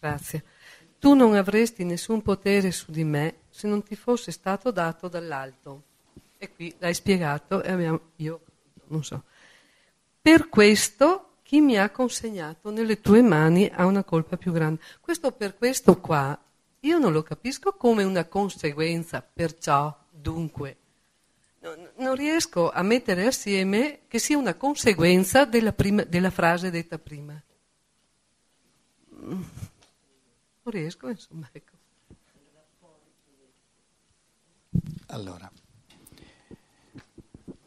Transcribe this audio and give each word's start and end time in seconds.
Grazie. 0.00 0.44
Tu 0.98 1.14
non 1.14 1.34
avresti 1.34 1.84
nessun 1.84 2.22
potere 2.22 2.72
su 2.72 2.90
di 2.90 3.04
me 3.04 3.42
se 3.50 3.68
non 3.68 3.82
ti 3.82 3.94
fosse 3.94 4.32
stato 4.32 4.70
dato 4.70 5.08
dall'alto. 5.08 5.84
E 6.38 6.52
qui 6.52 6.74
l'hai 6.78 6.94
spiegato 6.94 7.62
e 7.62 7.70
abbiamo, 7.70 8.00
io 8.16 8.40
non 8.88 9.04
so. 9.04 9.24
Per 10.20 10.48
questo 10.48 11.36
chi 11.42 11.60
mi 11.60 11.78
ha 11.78 11.90
consegnato 11.90 12.70
nelle 12.70 13.00
tue 13.00 13.22
mani 13.22 13.70
ha 13.72 13.84
una 13.84 14.04
colpa 14.04 14.36
più 14.36 14.52
grande. 14.52 14.80
Questo 15.00 15.32
per 15.32 15.56
questo 15.56 15.98
qua, 16.00 16.38
io 16.80 16.98
non 16.98 17.12
lo 17.12 17.22
capisco 17.22 17.72
come 17.72 18.04
una 18.04 18.24
conseguenza, 18.24 19.20
perciò, 19.20 19.94
dunque. 20.10 20.76
Non 21.96 22.14
riesco 22.14 22.70
a 22.70 22.82
mettere 22.82 23.26
assieme 23.26 24.00
che 24.08 24.18
sia 24.18 24.38
una 24.38 24.54
conseguenza 24.54 25.44
della, 25.44 25.72
prima, 25.72 26.04
della 26.04 26.30
frase 26.30 26.70
detta 26.70 26.98
prima. 26.98 27.42
Non 30.62 30.74
riesco, 30.74 31.08
insomma, 31.08 31.48
ecco. 31.52 31.78
Allora, 35.06 35.50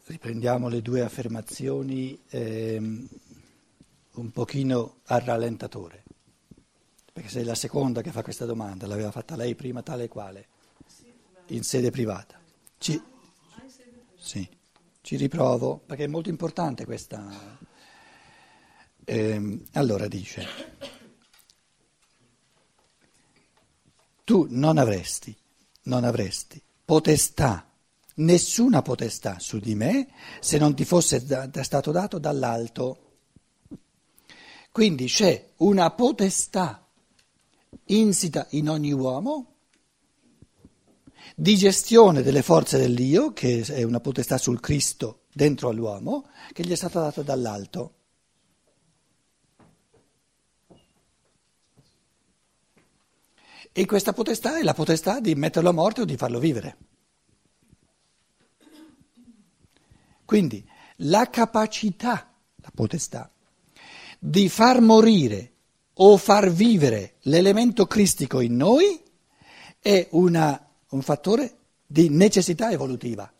riprendiamo 0.05 0.69
le 0.69 0.81
due 0.81 1.01
affermazioni 1.01 2.17
ehm, 2.29 3.07
un 4.13 4.31
pochino 4.31 4.99
al 5.05 5.21
rallentatore, 5.21 6.03
perché 7.11 7.29
sei 7.29 7.43
la 7.43 7.55
seconda 7.55 8.01
che 8.01 8.11
fa 8.11 8.21
questa 8.21 8.45
domanda, 8.45 8.87
l'aveva 8.87 9.11
fatta 9.11 9.35
lei 9.35 9.55
prima 9.55 9.81
tale 9.81 10.03
e 10.03 10.07
quale, 10.07 10.47
in 11.47 11.63
sede 11.63 11.89
privata. 11.89 12.39
Ci, 12.77 13.01
sì, 14.15 14.47
ci 15.01 15.15
riprovo, 15.17 15.81
perché 15.85 16.05
è 16.05 16.07
molto 16.07 16.29
importante 16.29 16.85
questa... 16.85 17.59
Ehm, 19.05 19.65
allora 19.73 20.07
dice, 20.07 20.47
non 24.49 24.77
avresti, 24.77 25.35
non 25.83 26.03
avresti 26.03 26.61
potestà, 26.85 27.67
nessuna 28.15 28.81
potestà 28.81 29.39
su 29.39 29.59
di 29.59 29.75
me 29.75 30.09
se 30.39 30.57
non 30.57 30.75
ti 30.75 30.85
fosse 30.85 31.25
da, 31.25 31.49
stato 31.63 31.91
dato 31.91 32.19
dall'alto. 32.19 32.99
Quindi 34.71 35.05
c'è 35.05 35.51
una 35.57 35.91
potestà 35.91 36.87
insita 37.85 38.47
in 38.51 38.69
ogni 38.69 38.91
uomo 38.91 39.47
di 41.35 41.55
gestione 41.55 42.21
delle 42.21 42.41
forze 42.41 42.77
dell'io, 42.77 43.33
che 43.33 43.61
è 43.61 43.83
una 43.83 43.99
potestà 43.99 44.37
sul 44.37 44.59
Cristo 44.59 45.23
dentro 45.33 45.69
all'uomo, 45.69 46.27
che 46.51 46.63
gli 46.63 46.71
è 46.71 46.75
stata 46.75 46.99
data 46.99 47.23
dall'alto. 47.23 47.93
E 53.75 53.85
questa 53.87 54.13
potestà 54.13 54.59
è 54.59 54.61
la 54.61 54.75
potestà 54.75 55.19
di 55.19 55.33
metterlo 55.33 55.69
a 55.69 55.73
morte 55.73 56.01
o 56.01 56.05
di 56.05 56.15
farlo 56.15 56.37
vivere. 56.37 56.77
Quindi 60.23 60.63
la 60.97 61.27
capacità, 61.29 62.31
la 62.55 62.71
potestà, 62.73 63.31
di 64.19 64.47
far 64.47 64.79
morire 64.79 65.51
o 65.95 66.17
far 66.17 66.51
vivere 66.51 67.15
l'elemento 67.21 67.87
cristico 67.87 68.39
in 68.41 68.55
noi 68.55 69.01
è 69.79 70.07
una, 70.11 70.69
un 70.89 71.01
fattore 71.01 71.57
di 71.85 72.09
necessità 72.09 72.71
evolutiva. 72.71 73.31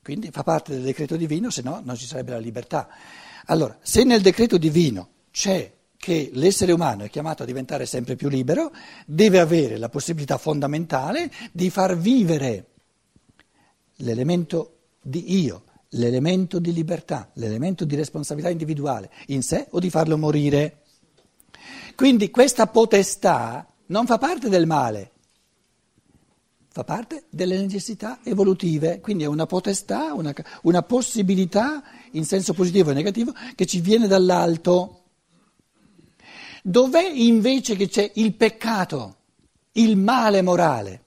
Quindi 0.00 0.30
fa 0.30 0.44
parte 0.44 0.74
del 0.74 0.82
decreto 0.84 1.16
divino, 1.16 1.50
se 1.50 1.62
no 1.62 1.82
non 1.84 1.96
ci 1.96 2.06
sarebbe 2.06 2.30
la 2.30 2.38
libertà. 2.38 2.88
Allora, 3.46 3.76
se 3.82 4.04
nel 4.04 4.22
decreto 4.22 4.56
divino 4.58 5.10
c'è 5.32 5.72
che 6.06 6.30
l'essere 6.34 6.70
umano 6.70 7.02
è 7.02 7.10
chiamato 7.10 7.42
a 7.42 7.46
diventare 7.46 7.84
sempre 7.84 8.14
più 8.14 8.28
libero, 8.28 8.70
deve 9.06 9.40
avere 9.40 9.76
la 9.76 9.88
possibilità 9.88 10.38
fondamentale 10.38 11.28
di 11.50 11.68
far 11.68 11.98
vivere 11.98 12.66
l'elemento 13.96 14.82
di 15.02 15.42
io, 15.42 15.64
l'elemento 15.90 16.60
di 16.60 16.72
libertà, 16.72 17.28
l'elemento 17.34 17.84
di 17.84 17.96
responsabilità 17.96 18.52
individuale 18.52 19.10
in 19.26 19.42
sé 19.42 19.66
o 19.70 19.80
di 19.80 19.90
farlo 19.90 20.16
morire. 20.16 20.82
Quindi 21.96 22.30
questa 22.30 22.68
potestà 22.68 23.68
non 23.86 24.06
fa 24.06 24.16
parte 24.18 24.48
del 24.48 24.66
male, 24.66 25.10
fa 26.68 26.84
parte 26.84 27.24
delle 27.30 27.60
necessità 27.60 28.20
evolutive, 28.22 29.00
quindi 29.00 29.24
è 29.24 29.26
una 29.26 29.46
potestà, 29.46 30.14
una, 30.14 30.32
una 30.62 30.82
possibilità 30.82 31.82
in 32.12 32.24
senso 32.24 32.54
positivo 32.54 32.92
e 32.92 32.94
negativo 32.94 33.32
che 33.56 33.66
ci 33.66 33.80
viene 33.80 34.06
dall'alto. 34.06 35.00
Dov'è 36.68 37.08
invece 37.08 37.76
che 37.76 37.86
c'è 37.86 38.10
il 38.16 38.34
peccato, 38.34 39.18
il 39.74 39.96
male 39.96 40.42
morale? 40.42 41.04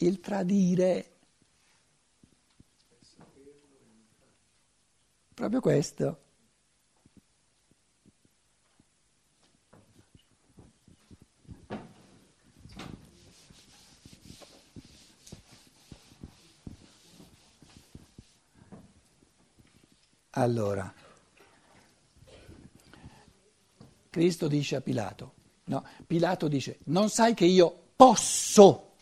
Il 0.00 0.20
tradire. 0.20 1.12
Proprio 5.32 5.60
questo. 5.60 6.18
Allora. 20.32 21.03
Cristo 24.14 24.46
dice 24.46 24.76
a 24.76 24.80
Pilato, 24.80 25.32
no, 25.64 25.84
Pilato 26.06 26.46
dice, 26.46 26.78
non 26.84 27.08
sai 27.08 27.34
che 27.34 27.46
io 27.46 27.86
posso 27.96 28.92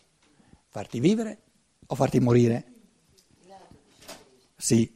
farti 0.69 0.99
vivere 0.99 1.37
o 1.85 1.93
farti 1.93 2.19
morire? 2.19 2.65
Sì, 4.55 4.91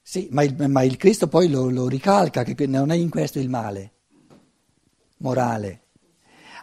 sì 0.00 0.28
ma, 0.30 0.44
il, 0.44 0.54
ma 0.68 0.84
il 0.84 0.96
Cristo 0.96 1.26
poi 1.26 1.48
lo, 1.48 1.70
lo 1.70 1.88
ricalca, 1.88 2.44
che 2.44 2.66
non 2.68 2.92
è 2.92 2.94
in 2.94 3.10
questo 3.10 3.40
il 3.40 3.48
male 3.48 3.94
morale. 5.16 5.86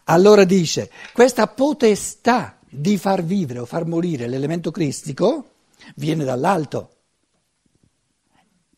Allora 0.06 0.46
dice, 0.46 0.90
questa 1.12 1.48
potestà 1.48 2.58
di 2.70 2.98
far 2.98 3.26
vivere 3.26 3.60
o 3.60 3.66
far 3.66 3.86
morire 3.86 4.30
l'elemento 4.30 4.72
cristico 4.72 5.50
viene 5.96 6.24
dall'alto. 6.24 6.95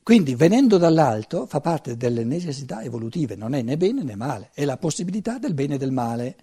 Quindi 0.07 0.35
venendo 0.35 0.77
dall'alto 0.77 1.45
fa 1.47 1.59
parte 1.59 1.97
delle 1.97 2.23
necessità 2.23 2.81
evolutive, 2.81 3.35
non 3.35 3.53
è 3.53 3.61
né 3.61 3.75
bene 3.75 4.03
né 4.03 4.15
male, 4.15 4.51
è 4.53 4.63
la 4.63 4.77
possibilità 4.77 5.37
del 5.37 5.53
bene 5.53 5.75
e 5.75 5.77
del 5.77 5.91
male. 5.91 6.35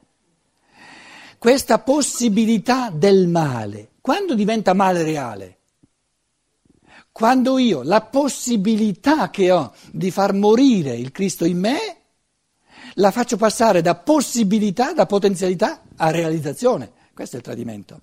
Questa 1.38 1.78
possibilità 1.78 2.90
del 2.90 3.26
male, 3.26 3.92
quando 4.02 4.34
diventa 4.34 4.74
male 4.74 5.02
reale? 5.02 5.58
Quando 7.10 7.56
io 7.56 7.82
la 7.82 8.02
possibilità 8.02 9.30
che 9.30 9.50
ho 9.50 9.72
di 9.90 10.10
far 10.10 10.34
morire 10.34 10.94
il 10.94 11.10
Cristo 11.10 11.46
in 11.46 11.58
me, 11.58 11.78
la 12.96 13.10
faccio 13.12 13.38
passare 13.38 13.80
da 13.80 13.94
possibilità, 13.94 14.92
da 14.92 15.06
potenzialità 15.06 15.84
a 15.96 16.10
realizzazione. 16.10 16.92
Questo 17.14 17.36
è 17.36 17.38
il 17.38 17.44
tradimento. 17.46 17.98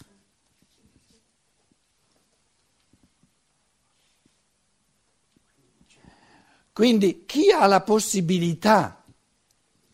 Quindi 6.81 7.25
chi 7.27 7.51
ha 7.51 7.67
la 7.67 7.81
possibilità, 7.81 9.03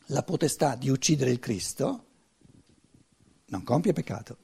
la 0.05 0.23
potestà 0.23 0.75
di 0.75 0.87
uccidere 0.87 1.31
il 1.31 1.39
Cristo, 1.39 2.05
non 3.47 3.61
compie 3.63 3.91
peccato, 3.91 4.37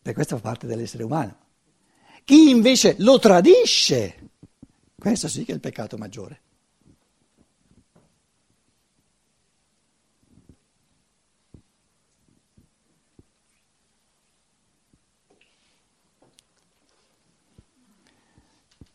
perché 0.00 0.14
questo 0.14 0.36
fa 0.36 0.42
parte 0.42 0.68
dell'essere 0.68 1.02
umano. 1.02 1.36
Chi 2.24 2.50
invece 2.50 2.94
lo 3.00 3.18
tradisce, 3.18 4.30
questo 4.96 5.26
sì 5.26 5.44
che 5.44 5.50
è 5.50 5.54
il 5.56 5.60
peccato 5.60 5.98
maggiore. 5.98 6.40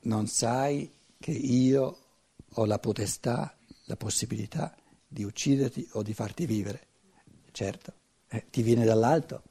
Non 0.03 0.25
sai 0.27 0.89
che 1.19 1.31
io 1.31 2.06
ho 2.59 2.65
la 2.65 2.79
potestà, 2.79 3.55
la 3.85 3.95
possibilità 3.95 4.75
di 5.07 5.23
ucciderti 5.23 5.87
o 5.93 6.01
di 6.01 6.13
farti 6.13 6.45
vivere. 6.45 6.87
Certo, 7.51 7.93
eh, 8.29 8.45
ti 8.49 8.61
viene 8.61 8.83
dall'alto. 8.83 9.43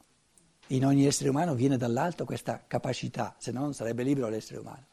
In 0.68 0.84
ogni 0.84 1.06
essere 1.06 1.28
umano 1.28 1.54
viene 1.54 1.76
dall'alto 1.76 2.24
questa 2.24 2.64
capacità, 2.66 3.36
se 3.38 3.52
no 3.52 3.60
non 3.60 3.74
sarebbe 3.74 4.02
libero 4.02 4.28
l'essere 4.28 4.58
umano. 4.58 4.86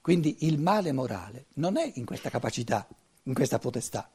Quindi 0.00 0.36
il 0.40 0.60
male 0.60 0.92
morale 0.92 1.46
non 1.54 1.76
è 1.76 1.90
in 1.94 2.04
questa 2.04 2.30
capacità, 2.30 2.86
in 3.24 3.34
questa 3.34 3.58
potestà. 3.58 4.08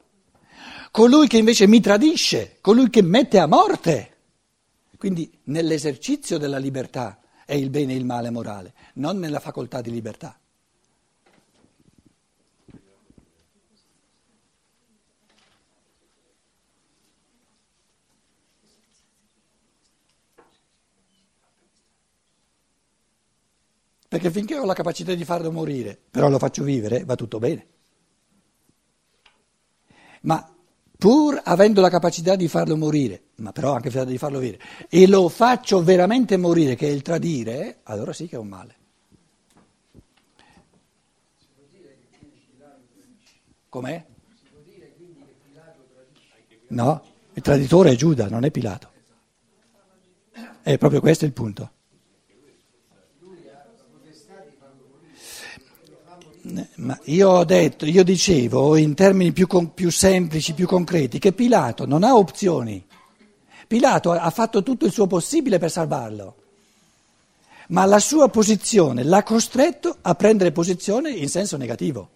Colui 0.90 1.26
che 1.28 1.36
invece 1.36 1.66
mi 1.66 1.80
tradisce, 1.80 2.56
colui 2.60 2.88
che 2.88 3.02
mette 3.02 3.38
a 3.38 3.46
morte, 3.46 4.16
quindi 4.96 5.30
nell'esercizio 5.44 6.38
della 6.38 6.58
libertà 6.58 7.20
è 7.44 7.54
il 7.54 7.68
bene 7.68 7.92
e 7.92 7.96
il 7.96 8.06
male 8.06 8.30
morale, 8.30 8.72
non 8.94 9.18
nella 9.18 9.40
facoltà 9.40 9.82
di 9.82 9.90
libertà. 9.90 10.39
Perché 24.10 24.32
finché 24.32 24.58
ho 24.58 24.64
la 24.64 24.74
capacità 24.74 25.14
di 25.14 25.24
farlo 25.24 25.52
morire, 25.52 25.96
però 26.10 26.28
lo 26.28 26.40
faccio 26.40 26.64
vivere, 26.64 27.04
va 27.04 27.14
tutto 27.14 27.38
bene. 27.38 27.66
Ma 30.22 30.52
pur 30.98 31.40
avendo 31.44 31.80
la 31.80 31.90
capacità 31.90 32.34
di 32.34 32.48
farlo 32.48 32.76
morire, 32.76 33.26
ma 33.36 33.52
però 33.52 33.72
anche 33.72 33.88
di 34.04 34.18
farlo 34.18 34.40
vivere, 34.40 34.64
e 34.88 35.06
lo 35.06 35.28
faccio 35.28 35.84
veramente 35.84 36.36
morire, 36.36 36.74
che 36.74 36.88
è 36.88 36.90
il 36.90 37.02
tradire, 37.02 37.82
allora 37.84 38.12
sì 38.12 38.26
che 38.26 38.34
è 38.34 38.40
un 38.40 38.48
male. 38.48 38.74
Com'è? 43.68 44.06
No, 46.66 47.04
il 47.32 47.42
traditore 47.42 47.92
è 47.92 47.94
Giuda, 47.94 48.28
non 48.28 48.42
è 48.42 48.50
Pilato. 48.50 48.90
È 50.62 50.76
proprio 50.78 50.98
questo 50.98 51.26
il 51.26 51.32
punto. 51.32 51.78
Ma 56.76 56.98
io 57.04 57.28
ho 57.28 57.44
detto, 57.44 57.84
io 57.84 58.02
dicevo 58.02 58.76
in 58.76 58.94
termini 58.94 59.32
più, 59.32 59.46
più, 59.74 59.90
semplici, 59.90 60.54
più 60.54 60.66
concreti, 60.66 61.18
che 61.18 61.32
Pilato 61.32 61.86
non 61.86 62.02
ha 62.02 62.16
opzioni. 62.16 62.84
Pilato 63.66 64.10
ha 64.12 64.30
fatto 64.30 64.62
tutto 64.62 64.86
il 64.86 64.92
suo 64.92 65.06
possibile 65.06 65.58
per 65.58 65.70
salvarlo, 65.70 66.34
ma 67.68 67.84
la 67.84 68.00
sua 68.00 68.28
posizione 68.28 69.04
l'ha 69.04 69.22
costretto 69.22 69.96
a 70.00 70.14
prendere 70.14 70.50
posizione 70.50 71.10
in 71.10 71.28
senso 71.28 71.56
negativo. 71.56 72.08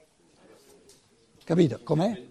Capito? 1.45 1.81
Com'è? 1.85 2.23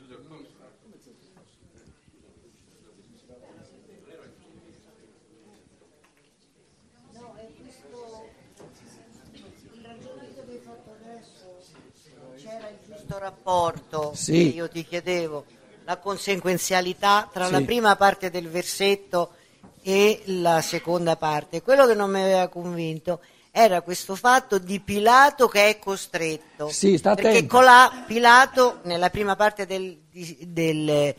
Questo 13.13 13.19
rapporto 13.19 14.12
sì. 14.15 14.31
che 14.31 14.38
io 14.38 14.69
ti 14.69 14.86
chiedevo, 14.86 15.45
la 15.86 15.98
conseguenzialità 15.98 17.30
tra 17.31 17.45
sì. 17.45 17.51
la 17.51 17.62
prima 17.62 17.95
parte 17.95 18.30
del 18.30 18.50
versetto 18.50 19.33
e 19.81 20.21
la 20.25 20.62
seconda 20.62 21.15
parte. 21.15 21.62
Quello 21.62 21.86
che 21.86 21.94
non 21.94 22.10
mi 22.10 22.21
aveva 22.21 22.48
convinto 22.48 23.19
era 23.51 23.81
questo 23.81 24.15
fatto 24.15 24.57
di 24.57 24.80
Pilato 24.80 25.48
che 25.48 25.69
è 25.69 25.80
costretto. 25.80 26.69
Sì, 26.69 26.98
sta 26.98 27.13
perché 27.13 27.30
attento. 27.30 27.56
colà 27.56 28.04
Pilato 28.07 28.80
nella 28.83 29.10
prima 29.10 29.36
parte 29.36 29.65
del, 29.68 30.00
del 30.12 31.13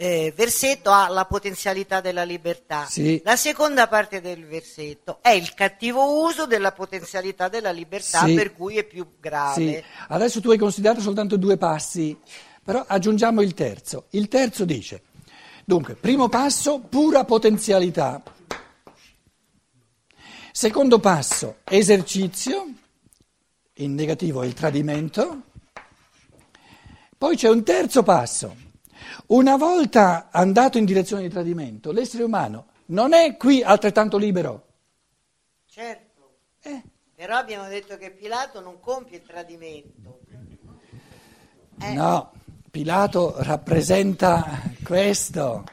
eh, 0.00 0.32
versetto 0.36 0.92
ha 0.92 1.08
la 1.08 1.24
potenzialità 1.24 2.00
della 2.00 2.22
libertà. 2.22 2.86
Sì. 2.88 3.20
La 3.24 3.34
seconda 3.34 3.88
parte 3.88 4.20
del 4.20 4.46
versetto 4.46 5.18
è 5.20 5.30
il 5.30 5.54
cattivo 5.54 6.22
uso 6.24 6.46
della 6.46 6.70
potenzialità 6.70 7.48
della 7.48 7.72
libertà 7.72 8.24
Sì. 8.24 8.34
per 8.34 8.54
cui 8.54 8.76
è 8.76 8.84
più 8.84 9.14
grave. 9.18 9.54
Sì, 9.54 9.84
adesso 10.06 10.40
tu 10.40 10.50
hai 10.50 10.56
considerato 10.56 11.00
soltanto 11.00 11.36
due 11.36 11.56
passi, 11.56 12.16
però 12.62 12.84
aggiungiamo 12.86 13.42
il 13.42 13.54
terzo. 13.54 14.06
Il 14.10 14.28
terzo 14.28 14.64
dice, 14.64 15.02
dunque, 15.64 15.96
primo 15.96 16.28
passo, 16.28 16.78
pura 16.78 17.24
potenzialità. 17.24 18.22
Secondo 20.52 21.00
passo, 21.00 21.56
esercizio, 21.64 22.66
in 23.74 23.94
negativo 23.94 24.42
è 24.42 24.46
il 24.46 24.54
tradimento. 24.54 25.42
Poi 27.18 27.34
c'è 27.34 27.48
un 27.48 27.64
terzo 27.64 28.04
passo. 28.04 28.66
Una 29.26 29.56
volta 29.56 30.28
andato 30.30 30.78
in 30.78 30.84
direzione 30.84 31.22
di 31.22 31.28
tradimento, 31.28 31.92
l'essere 31.92 32.24
umano 32.24 32.66
non 32.86 33.12
è 33.12 33.36
qui 33.36 33.62
altrettanto 33.62 34.16
libero. 34.16 34.66
Certo. 35.66 36.06
Eh, 36.62 36.82
Però 37.14 37.36
abbiamo 37.36 37.68
detto 37.68 37.96
che 37.96 38.10
Pilato 38.10 38.60
non 38.60 38.80
compie 38.80 39.18
il 39.18 39.22
tradimento. 39.24 40.20
Eh, 41.80 41.92
No, 41.92 42.32
Pilato 42.70 43.34
rappresenta 43.38 44.62
questo. 44.82 45.64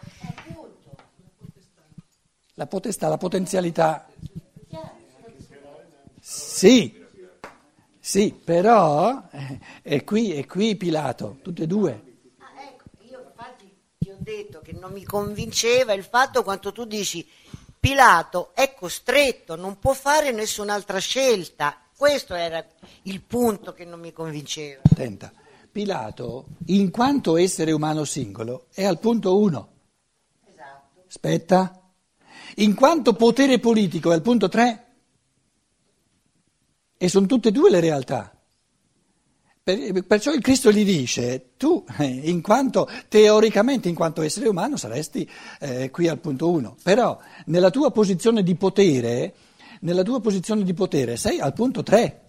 La 2.56 2.68
potestà, 2.68 3.08
la 3.10 3.18
potenzialità. 3.18 4.08
Sì, 6.20 7.04
sì, 8.00 8.32
però 8.34 9.28
eh, 9.32 9.60
è 9.84 10.04
qui, 10.04 10.34
è 10.34 10.46
qui 10.46 10.76
Pilato, 10.76 11.38
tutte 11.42 11.64
e 11.64 11.68
due. 11.68 11.92
ah, 12.40 12.62
ecco, 12.64 12.84
io 13.10 13.24
infatti 13.28 13.72
ti 14.00 14.10
ho 14.10 14.15
detto 14.26 14.60
che 14.62 14.72
non 14.74 14.92
mi 14.92 15.04
convinceva 15.04 15.94
il 15.94 16.04
fatto 16.04 16.42
quanto 16.42 16.72
tu 16.72 16.86
dici 16.86 17.26
Pilato 17.80 18.56
è 18.56 18.74
costretto, 18.74 19.56
non 19.56 19.78
può 19.78 19.94
fare 19.94 20.32
nessun'altra 20.32 20.98
scelta. 20.98 21.80
Questo 21.96 22.34
era 22.34 22.66
il 23.04 23.22
punto 23.22 23.74
che 23.74 23.86
non 23.86 24.00
mi 24.00 24.12
convinceva. 24.12 24.82
Attenta, 24.84 25.32
Pilato, 25.72 26.48
in 26.68 26.90
quanto 26.90 27.38
essere 27.38 27.72
umano 27.72 28.04
singolo, 28.04 28.66
è 28.74 28.84
al 28.84 28.98
punto 28.98 29.38
uno. 29.38 29.70
Esatto. 30.50 31.04
Aspetta. 31.08 31.80
In 32.56 32.74
quanto 32.74 33.14
potere 33.14 33.60
politico 33.60 34.10
è 34.10 34.16
al 34.16 34.24
punto 34.24 34.50
3 34.50 34.86
e 36.98 37.08
sono 37.08 37.28
tutte 37.28 37.50
e 37.50 37.52
due 37.52 37.70
le 37.70 37.80
realtà. 37.80 38.35
Per- 39.66 40.06
perciò 40.06 40.32
il 40.32 40.42
Cristo 40.42 40.72
gli 40.72 40.86
dice, 40.86 41.54
tu 41.58 41.84
eh, 41.98 42.06
in 42.06 42.44
quanto 42.44 42.88
teoricamente 43.08 43.90
in 43.90 43.96
quanto 43.96 44.22
essere 44.22 44.48
umano 44.48 44.78
saresti 44.78 45.28
eh, 45.60 45.90
qui 45.90 46.08
al 46.08 46.20
punto 46.20 46.52
1, 46.52 46.76
però 46.84 47.18
nella 47.46 47.72
tua 47.72 47.90
posizione 47.90 48.44
di 48.44 48.54
potere, 48.54 49.34
nella 49.80 50.04
tua 50.04 50.22
posizione 50.22 50.64
di 50.64 50.76
potere 50.76 51.18
sei 51.18 51.40
al 51.40 51.54
punto 51.54 51.82
3. 51.82 52.22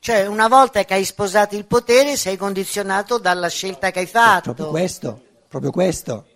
Cioè, 0.00 0.26
una 0.26 0.48
volta 0.48 0.84
che 0.84 0.94
hai 0.94 1.04
sposato 1.04 1.54
il 1.54 1.64
potere, 1.64 2.16
sei 2.16 2.36
condizionato 2.36 3.18
dalla 3.18 3.48
scelta 3.48 3.92
che 3.92 4.00
hai 4.00 4.06
fatto. 4.06 4.52
Proprio 4.52 4.70
questo, 4.70 5.22
proprio 5.46 5.70
questo, 5.70 6.26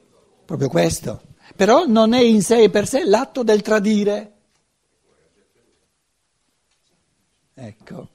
proprio 0.44 0.68
questo. 0.68 1.20
Però 1.56 1.84
non 1.84 2.12
è 2.12 2.20
in 2.20 2.42
sé 2.42 2.62
e 2.62 2.70
per 2.70 2.86
sé 2.86 3.02
l'atto 3.04 3.42
del 3.42 3.60
tradire. 3.60 4.32
Ecco. 7.54 8.10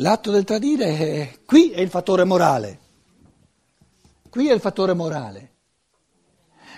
L'atto 0.00 0.30
del 0.30 0.44
tradire, 0.44 0.96
è, 0.96 1.38
qui 1.44 1.70
è 1.70 1.80
il 1.80 1.90
fattore 1.90 2.22
morale. 2.24 2.78
Qui 4.30 4.48
è 4.48 4.52
il 4.52 4.60
fattore 4.60 4.94
morale. 4.94 5.52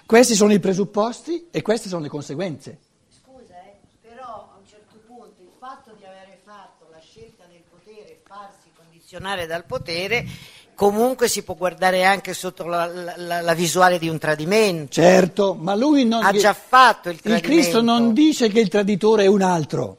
Questi 0.06 0.34
sono 0.34 0.52
i 0.54 0.58
presupposti 0.58 1.48
e 1.50 1.60
queste 1.60 1.88
sono 1.88 2.02
le 2.02 2.08
conseguenze. 2.08 2.78
Scusa, 3.10 3.54
eh, 3.62 3.76
però 4.00 4.24
a 4.24 4.56
un 4.58 4.66
certo 4.66 4.96
punto 5.06 5.42
il 5.42 5.50
fatto 5.58 5.92
di 5.98 6.04
avere 6.04 6.40
fatto 6.44 6.88
la 6.90 6.98
scelta 7.00 7.44
del 7.50 7.62
potere 7.70 8.22
farsi 8.26 8.70
condizionare 8.74 9.46
dal 9.46 9.66
potere, 9.66 10.26
comunque 10.74 11.28
si 11.28 11.42
può 11.42 11.54
guardare 11.54 12.04
anche 12.04 12.32
sotto 12.32 12.64
la, 12.64 12.86
la- 12.86 13.40
la- 13.42 13.54
visuale 13.54 13.98
di 13.98 14.08
un 14.08 14.18
tradimento. 14.18 14.92
Certo, 14.94 15.54
ma 15.54 15.74
lui 15.74 16.06
non... 16.06 16.24
Ha 16.24 16.32
già 16.32 16.54
fatto 16.54 17.10
il 17.10 17.16
Il 17.16 17.20
tradimento. 17.20 17.54
Cristo 17.54 17.82
non 17.82 18.14
dice 18.14 18.48
che 18.48 18.60
il 18.60 18.68
traditore 18.68 19.24
è 19.24 19.26
un 19.26 19.42
altro. 19.42 19.98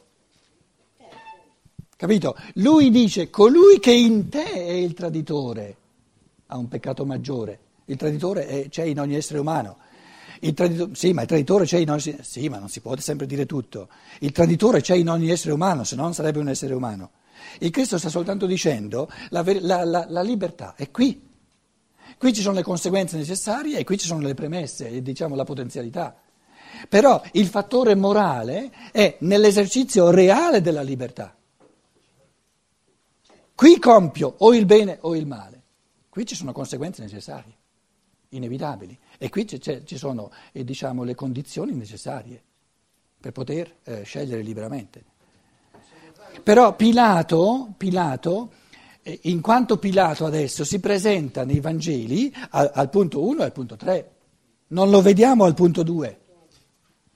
Capito? 2.01 2.35
Lui 2.55 2.89
dice 2.89 3.29
colui 3.29 3.77
che 3.79 3.91
in 3.93 4.27
te 4.27 4.43
è 4.51 4.71
il 4.71 4.95
traditore 4.95 5.75
ha 6.47 6.57
un 6.57 6.67
peccato 6.67 7.05
maggiore. 7.05 7.59
Il 7.85 7.95
traditore 7.95 8.47
è- 8.47 8.69
c'è 8.69 8.85
in 8.85 8.99
ogni 8.99 9.13
essere 9.13 9.37
umano. 9.37 9.77
Il 10.39 10.55
tradito- 10.55 10.89
sì, 10.93 11.13
ma 11.13 11.21
il 11.21 11.27
traditore 11.27 11.65
c'è 11.65 11.77
in 11.77 11.91
ogni 11.91 12.17
Sì, 12.23 12.49
ma 12.49 12.57
non 12.57 12.69
si 12.69 12.79
può 12.79 12.97
sempre 12.97 13.27
dire 13.27 13.45
tutto. 13.45 13.87
Il 14.21 14.31
traditore 14.31 14.81
c'è 14.81 14.95
in 14.95 15.09
ogni 15.11 15.29
essere 15.29 15.53
umano, 15.53 15.83
se 15.83 15.95
no 15.95 16.01
non 16.01 16.15
sarebbe 16.15 16.39
un 16.39 16.49
essere 16.49 16.73
umano. 16.73 17.11
Il 17.59 17.69
Cristo 17.69 17.99
sta 17.99 18.09
soltanto 18.09 18.47
dicendo 18.47 19.07
la, 19.29 19.43
la- 19.59 19.83
la- 19.85 20.05
la 20.09 20.21
libertà 20.23 20.73
è 20.75 20.89
qui. 20.89 21.21
Qui 22.17 22.33
ci 22.33 22.41
sono 22.41 22.55
le 22.55 22.63
conseguenze 22.63 23.15
necessarie 23.15 23.77
e 23.77 23.83
qui 23.83 23.99
ci 23.99 24.07
sono 24.07 24.21
le 24.21 24.33
premesse, 24.33 24.89
e 24.89 25.03
diciamo 25.03 25.35
la 25.35 25.43
potenzialità. 25.43 26.15
Però 26.89 27.21
il 27.33 27.45
fattore 27.45 27.93
morale 27.93 28.71
è 28.91 29.17
nell'esercizio 29.19 30.09
reale 30.09 30.61
della 30.61 30.81
libertà. 30.81 31.35
Qui 33.61 33.77
compio 33.77 34.33
o 34.39 34.55
il 34.55 34.65
bene 34.65 34.97
o 35.01 35.15
il 35.15 35.27
male. 35.27 35.61
Qui 36.09 36.25
ci 36.25 36.33
sono 36.33 36.51
conseguenze 36.51 37.03
necessarie, 37.03 37.53
inevitabili. 38.29 38.97
E 39.19 39.29
qui 39.29 39.45
ci 39.45 39.97
sono 39.99 40.31
eh, 40.51 40.63
diciamo, 40.63 41.03
le 41.03 41.13
condizioni 41.13 41.73
necessarie 41.73 42.41
per 43.19 43.31
poter 43.31 43.71
eh, 43.83 44.01
scegliere 44.01 44.41
liberamente. 44.41 45.03
Però 46.41 46.75
Pilato, 46.75 47.75
Pilato 47.77 48.51
eh, 49.03 49.19
in 49.25 49.41
quanto 49.41 49.77
Pilato 49.77 50.25
adesso 50.25 50.63
si 50.63 50.79
presenta 50.79 51.45
nei 51.45 51.59
Vangeli 51.59 52.33
al, 52.49 52.71
al 52.73 52.89
punto 52.89 53.23
1 53.23 53.41
e 53.41 53.43
al 53.43 53.51
punto 53.51 53.75
3, 53.75 54.11
non 54.69 54.89
lo 54.89 55.03
vediamo 55.03 55.43
al 55.43 55.53
punto 55.53 55.83
2. 55.83 56.19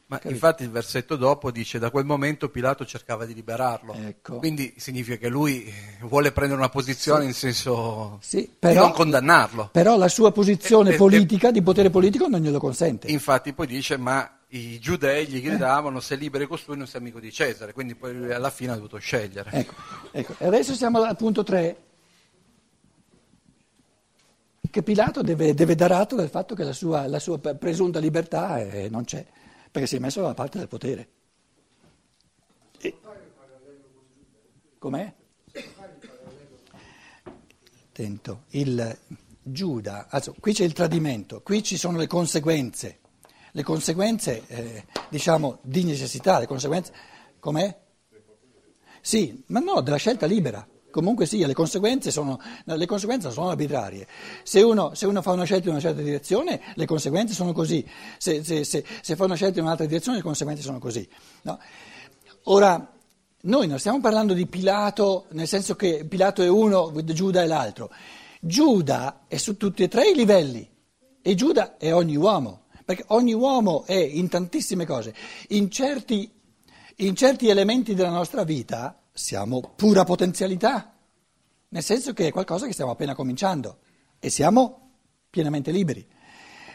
Ma 0.08 0.18
Capito? 0.18 0.34
infatti 0.34 0.62
il 0.64 0.70
versetto 0.70 1.16
dopo 1.16 1.50
dice 1.50 1.80
da 1.80 1.90
quel 1.90 2.06
momento 2.06 2.50
Pilato 2.50 2.86
cercava 2.86 3.26
di 3.26 3.34
liberarlo. 3.34 3.94
Ecco. 3.94 4.38
Quindi 4.38 4.76
significa 4.78 5.18
che 5.18 5.30
lui 5.30 5.66
eh, 5.66 5.74
vuole 6.02 6.32
prendere 6.32 6.60
una 6.60 6.70
posizione 6.70 7.26
in 7.26 7.34
senso 7.34 8.20
Sì, 8.22 8.42
di 8.42 8.52
però- 8.60 8.84
non 8.84 8.92
condannarlo. 8.92 9.70
Però 9.72 9.98
la 9.98 10.08
sua 10.08 10.32
posizione 10.32 10.92
E- 10.92 10.94
e- 10.94 10.98
politica, 10.98 11.50
di 11.50 11.64
potere 11.64 11.90
politico, 11.90 12.28
non 12.28 12.40
glielo 12.42 12.60
consente. 12.60 13.08
Infatti 13.08 13.54
poi 13.54 13.66
dice 13.66 13.98
ma 13.98 14.30
i 14.50 14.78
giudei 14.80 15.26
gli 15.28 15.42
gridavano 15.42 16.00
se 16.00 16.16
liberi 16.16 16.46
costui 16.46 16.78
non 16.78 16.86
sei 16.86 17.02
amico 17.02 17.20
di 17.20 17.32
Cesare, 17.32 17.74
quindi 17.74 17.96
poi 17.96 18.14
lui 18.16 18.32
alla 18.32 18.52
fine 18.52 18.74
ha 18.74 18.76
dovuto 18.76 18.98
scegliere. 18.98 19.50
Ecco, 19.54 19.74
ecco. 20.12 20.36
E 20.38 20.46
adesso 20.46 20.76
siamo 20.76 21.02
al 21.02 21.16
punto 21.18 21.42
3, 21.42 21.78
che 24.70 24.84
Pilato 24.84 25.22
deve, 25.22 25.54
deve 25.54 25.74
dar 25.76 25.92
atto 25.94 26.16
del 26.16 26.30
fatto 26.30 26.54
che 26.54 26.64
la 26.64 26.74
sua, 26.74 27.08
la 27.08 27.20
sua 27.20 27.38
presunta 27.40 27.98
libertà 28.00 28.60
eh, 28.62 28.88
non 28.90 29.04
c'è, 29.06 29.26
perché 29.76 29.90
si 29.90 29.98
è 29.98 30.00
messo 30.00 30.22
dalla 30.22 30.34
parte 30.34 30.58
del 30.58 30.70
potere. 30.70 31.10
E... 32.80 32.98
Com'è? 34.78 35.14
Attento, 37.90 38.44
il 38.52 38.98
Giuda, 39.42 40.08
also, 40.10 40.34
qui 40.40 40.54
c'è 40.54 40.64
il 40.64 40.72
tradimento, 40.72 41.42
qui 41.42 41.62
ci 41.62 41.76
sono 41.76 41.98
le 41.98 42.08
conseguenze, 42.08 43.00
le 43.52 43.64
conseguenze 43.64 44.44
eh, 44.48 44.86
diciamo 45.10 45.60
di 45.62 45.84
necessità, 45.84 46.40
le 46.40 46.48
conseguenze, 46.48 46.94
com'è? 47.40 47.78
Sì, 49.02 49.44
ma 49.48 49.60
no, 49.60 49.82
della 49.82 49.98
scelta 49.98 50.26
libera. 50.26 50.66
Comunque 50.96 51.26
sia, 51.26 51.46
le 51.46 51.54
conseguenze 51.54 52.10
sono, 52.10 52.40
le 52.64 52.86
conseguenze 52.86 53.30
sono 53.30 53.50
arbitrarie. 53.50 54.08
Se 54.44 54.62
uno, 54.62 54.94
se 54.94 55.06
uno, 55.06 55.22
fa 55.22 55.34
una 55.34 55.44
scelta 55.44 55.66
in 55.66 55.72
una 55.72 55.82
certa 55.82 56.02
direzione, 56.02 56.62
le 56.74 56.86
conseguenze 56.86 57.34
sono 57.34 57.52
così. 57.52 57.86
Se, 58.18 58.42
se, 58.46 58.64
se, 58.64 59.16
fa 59.18 59.26
una 59.26 59.36
scelta 59.36 59.60
in 59.60 59.66
un'altra 59.66 59.86
direzione, 59.86 60.20
le 60.20 60.24
conseguenze 60.24 60.64
sono 60.64 60.80
così. 60.80 61.06
No? 61.42 61.60
Ora, 62.44 62.94
noi 63.42 63.68
non 63.68 63.78
stiamo 63.78 64.00
parlando 64.00 64.34
di 64.34 64.48
Pilato, 64.48 65.26
nel 65.32 65.50
senso 65.50 65.76
che 65.76 66.06
Pilato 66.06 66.42
è 66.42 66.48
uno, 66.48 66.94
Giuda 67.04 67.42
è 67.42 67.46
l'altro. 67.46 67.92
Giuda 68.40 69.26
è 69.28 69.36
su 69.36 69.58
tutti 69.58 69.84
e 69.84 69.90
tre 69.90 70.12
i 70.12 70.16
livelli 70.16 70.66
e 71.22 71.36
Giuda 71.36 71.76
è 71.76 71.94
ogni 71.94 72.16
uomo, 72.16 72.68
perché 72.86 73.04
ogni 73.08 73.34
uomo 73.34 73.84
è 73.84 73.96
in 73.96 74.30
tantissime 74.30 74.86
cose. 74.86 75.14
In 75.50 75.70
certi, 75.70 76.32
in 76.96 77.18
certi 77.18 77.50
elementi 77.50 77.94
della 77.96 78.12
nostra 78.12 78.46
vita 78.46 78.98
siamo 79.18 79.72
pura 79.78 80.04
potenzialità, 80.04 80.94
nel 81.70 81.84
senso 81.84 82.12
che 82.12 82.28
è 82.28 82.32
qualcosa 82.32 82.66
che 82.68 82.74
stiamo 82.74 82.92
appena 82.92 83.16
cominciando 83.16 83.80
e 84.20 84.30
siamo 84.30 84.92
pienamente 85.30 85.72
liberi. 85.72 86.06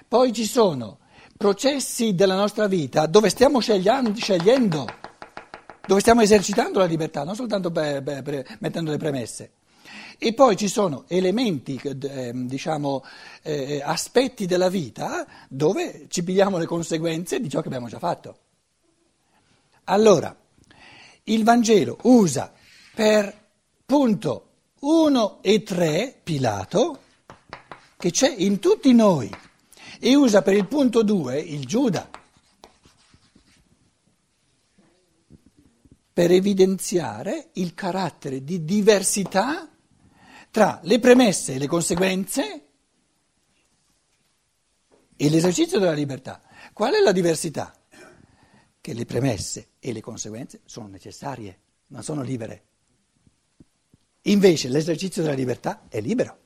Poi 0.09 0.33
ci 0.33 0.47
sono 0.47 1.01
processi 1.37 2.15
della 2.15 2.37
nostra 2.37 2.67
vita 2.67 3.07
dove 3.07 3.29
stiamo 3.29 3.61
scegliendo 3.61 4.87
dove 5.87 6.01
stiamo 6.01 6.21
esercitando 6.21 6.79
la 6.79 6.85
libertà, 6.85 7.25
non 7.25 7.35
soltanto 7.35 7.71
per, 7.73 8.03
per, 8.03 8.57
mettendo 8.61 8.93
le 8.93 8.97
premesse. 8.97 9.53
E 10.19 10.35
poi 10.35 10.57
ci 10.57 10.69
sono 10.69 11.05
elementi, 11.09 11.81
eh, 11.83 12.33
diciamo, 12.33 13.03
eh, 13.43 13.83
aspetti 13.85 14.47
della 14.47 14.69
vita 14.69 15.27
dove 15.49 16.07
ci 16.09 16.23
pigliamo 16.23 16.59
le 16.59 16.67
conseguenze 16.67 17.41
di 17.41 17.49
ciò 17.49 17.61
che 17.61 17.67
abbiamo 17.67 17.89
già 17.89 17.99
fatto. 17.99 18.37
Allora, 19.85 20.37
il 21.33 21.45
Vangelo 21.45 21.99
usa 22.03 22.53
per 22.95 23.49
punto 23.85 24.47
1 24.81 25.43
e 25.43 25.63
3 25.63 26.21
Pilato, 26.23 27.03
che 27.97 28.11
c'è 28.11 28.35
in 28.39 28.59
tutti 28.59 28.93
noi, 28.93 29.31
e 29.99 30.15
usa 30.15 30.43
per 30.43 30.55
il 30.55 30.67
punto 30.67 31.03
2 31.03 31.39
il 31.39 31.67
Giuda. 31.67 32.19
per 36.13 36.33
evidenziare 36.33 37.49
il 37.55 37.73
carattere 37.73 38.45
di 38.45 38.63
diversità 38.63 39.67
tra 40.51 40.79
le 40.83 40.99
premesse 40.99 41.55
e 41.55 41.59
le 41.59 41.67
conseguenze 41.67 42.67
e 45.17 45.31
l'esercizio 45.31 45.79
della 45.79 45.95
libertà. 45.95 46.43
Qual 46.75 46.93
è 46.93 47.01
la 47.01 47.13
diversità? 47.13 47.75
Che 48.79 48.93
le 48.93 49.07
premesse 49.07 49.70
e 49.81 49.93
le 49.93 50.01
conseguenze 50.01 50.61
sono 50.65 50.87
necessarie, 50.87 51.59
non 51.89 52.03
sono 52.03 52.23
libere. 52.23 52.65
Invece 54.23 54.69
l'esercizio 54.69 55.23
della 55.23 55.35
libertà 55.35 55.87
è 55.89 56.01
libero. 56.01 56.39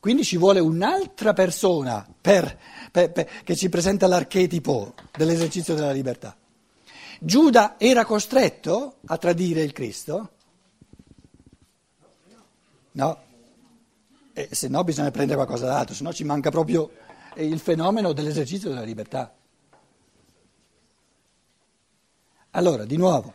Quindi 0.00 0.24
ci 0.24 0.36
vuole 0.36 0.58
un'altra 0.58 1.32
persona 1.32 2.04
per, 2.20 2.58
per, 2.90 3.12
per, 3.12 3.28
che 3.44 3.54
ci 3.54 3.68
presenta 3.68 4.08
l'archetipo 4.08 4.94
dell'esercizio 5.16 5.74
della 5.74 5.92
libertà. 5.92 6.36
Giuda 7.20 7.78
era 7.78 8.04
costretto 8.04 8.96
a 9.06 9.16
tradire 9.16 9.62
il 9.62 9.70
Cristo? 9.70 10.30
No, 12.92 13.18
e 14.32 14.48
se 14.50 14.66
no 14.66 14.82
bisogna 14.82 15.10
prendere 15.10 15.36
qualcosa 15.36 15.66
d'altro, 15.66 15.94
se 15.94 16.02
no 16.02 16.12
ci 16.12 16.24
manca 16.24 16.50
proprio 16.50 16.90
il 17.36 17.60
fenomeno 17.60 18.12
dell'esercizio 18.12 18.70
della 18.70 18.82
libertà. 18.82 19.32
Allora, 22.54 22.84
di 22.84 22.96
nuovo, 22.96 23.32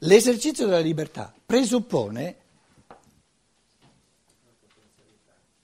l'esercizio 0.00 0.66
della 0.66 0.80
libertà 0.80 1.32
presuppone 1.46 2.36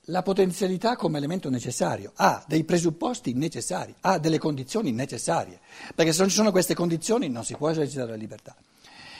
la 0.09 0.23
potenzialità 0.23 0.95
come 0.95 1.19
elemento 1.19 1.51
necessario, 1.51 2.13
ha 2.15 2.45
dei 2.47 2.63
presupposti 2.63 3.33
necessari, 3.33 3.93
ha 4.03 4.19
delle 4.19 4.39
condizioni 4.39 4.93
necessarie, 4.93 5.59
perché 5.97 6.13
se 6.13 6.21
non 6.21 6.29
ci 6.29 6.37
sono 6.37 6.53
queste 6.53 6.75
condizioni 6.75 7.29
non 7.29 7.45
si 7.45 7.57
può 7.57 7.71
esercitare 7.71 8.11
la 8.11 8.17
libertà. 8.17 8.55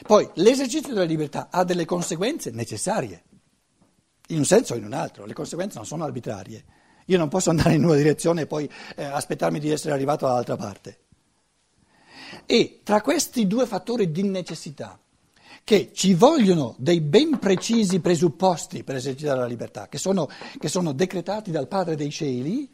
Poi 0.03 0.31
l'esercizio 0.35 0.93
della 0.93 1.05
libertà 1.05 1.49
ha 1.51 1.65
delle 1.65 1.85
conseguenze 1.85 2.51
necessarie, 2.53 3.25
in 4.29 4.39
un 4.39 4.45
senso 4.45 4.75
o 4.75 4.77
in 4.77 4.85
un 4.85 4.93
altro, 4.93 5.25
le 5.25 5.35
conseguenze 5.35 5.77
non 5.77 5.87
sono 5.87 6.05
arbitrarie. 6.05 6.65
Io 7.07 7.19
non 7.19 7.29
posso 7.29 7.51
andare 7.51 7.75
in 7.75 7.85
una 7.85 7.97
direzione 7.97 8.43
e 8.43 8.47
poi 8.47 8.71
eh, 8.95 9.05
aspettarmi 9.05 9.59
di 9.59 9.71
essere 9.71 9.93
arrivato 9.93 10.27
dall'altra 10.27 10.57
parte. 10.57 11.06
E 12.45 12.81
tra 12.83 13.01
questi 13.01 13.47
due 13.47 13.67
fattori 13.67 14.11
di 14.11 14.23
necessità, 14.23 14.99
che 15.65 15.91
ci 15.93 16.15
vogliono 16.15 16.75
dei 16.79 17.01
ben 17.01 17.39
precisi 17.39 17.99
presupposti 17.99 18.85
per 18.85 18.97
esercitare 18.97 19.41
la 19.41 19.47
libertà, 19.47 19.89
che 19.89 19.99
sono, 19.99 20.29
che 20.59 20.69
sono 20.69 20.93
decretati 20.93 21.51
dal 21.51 21.67
Padre 21.67 21.97
dei 21.97 22.11
cieli, 22.11 22.71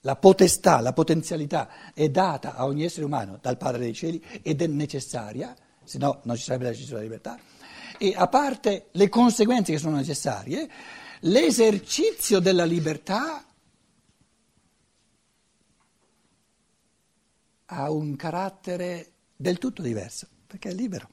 la 0.00 0.16
potestà, 0.16 0.80
la 0.80 0.92
potenzialità 0.92 1.92
è 1.92 2.08
data 2.08 2.56
a 2.56 2.64
ogni 2.64 2.84
essere 2.84 3.04
umano 3.04 3.38
dal 3.40 3.56
Padre 3.56 3.80
dei 3.80 3.94
cieli 3.94 4.20
ed 4.42 4.60
è 4.60 4.66
necessaria, 4.66 5.54
se 5.84 5.98
no 5.98 6.20
non 6.24 6.36
ci 6.36 6.42
sarebbe 6.42 6.64
l'esercizio 6.64 6.96
della 6.96 7.06
libertà, 7.06 7.38
e 7.98 8.12
a 8.16 8.26
parte 8.26 8.86
le 8.90 9.08
conseguenze 9.08 9.72
che 9.72 9.78
sono 9.78 9.96
necessarie, 9.96 10.68
l'esercizio 11.20 12.40
della 12.40 12.64
libertà 12.64 13.44
ha 17.66 17.90
un 17.90 18.16
carattere 18.16 19.12
del 19.36 19.58
tutto 19.58 19.82
diverso, 19.82 20.26
perché 20.46 20.70
è 20.70 20.72
libero. 20.72 21.10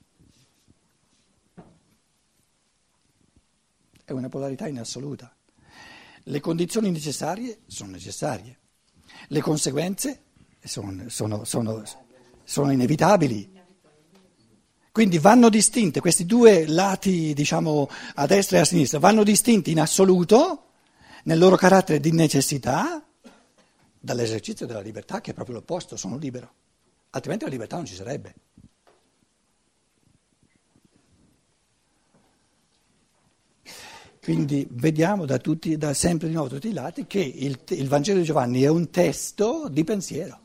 è 4.06 4.12
una 4.12 4.30
polarità 4.30 4.68
in 4.68 4.80
assoluta. 4.80 5.34
Le 6.24 6.40
condizioni 6.40 6.92
necessarie 6.92 7.60
sono 7.68 7.92
necessarie, 7.92 8.58
le 9.28 9.42
conseguenze 9.42 10.24
sono, 10.64 11.10
sono, 11.10 11.44
sono, 11.44 11.84
sono 12.44 12.72
inevitabili. 12.72 13.52
Quindi 14.92 15.18
vanno 15.18 15.50
distinte, 15.50 16.02
questi 16.02 16.26
due 16.26 16.68
lati, 16.68 17.34
diciamo, 17.34 17.90
a 18.16 18.26
destra 18.28 18.58
e 18.58 18.62
a 18.62 18.66
sinistra, 18.66 19.00
vanno 19.00 19.24
distinti 19.24 19.72
in 19.72 19.80
assoluto 19.80 20.68
nel 21.24 21.40
loro 21.40 21.56
carattere 21.56 22.00
di 22.00 22.12
necessità 22.12 23.04
dall'esercizio 24.04 24.66
della 24.66 24.82
libertà, 24.82 25.22
che 25.22 25.32
è 25.32 25.34
proprio 25.34 25.56
l'opposto, 25.56 25.96
sono 25.96 26.18
libero. 26.18 26.52
Altrimenti 27.12 27.46
la 27.46 27.52
libertà 27.52 27.78
non 27.78 27.86
ci 27.86 27.96
sarebbe. 27.96 28.36
Quindi 34.22 34.68
vediamo 34.72 35.26
da, 35.26 35.38
tutti, 35.38 35.78
da 35.78 35.94
sempre 35.94 36.28
di 36.28 36.34
nuovo 36.34 36.50
tutti 36.50 36.68
i 36.68 36.74
lati 36.74 37.08
che 37.08 37.20
il, 37.20 37.58
il, 37.70 37.88
Vangelo 37.88 38.20
di 38.20 38.26
Giovanni 38.26 38.64
è 38.64 38.68
un 38.68 38.90
testo 38.90 39.70
di 39.70 39.86
pensiero, 39.86 40.40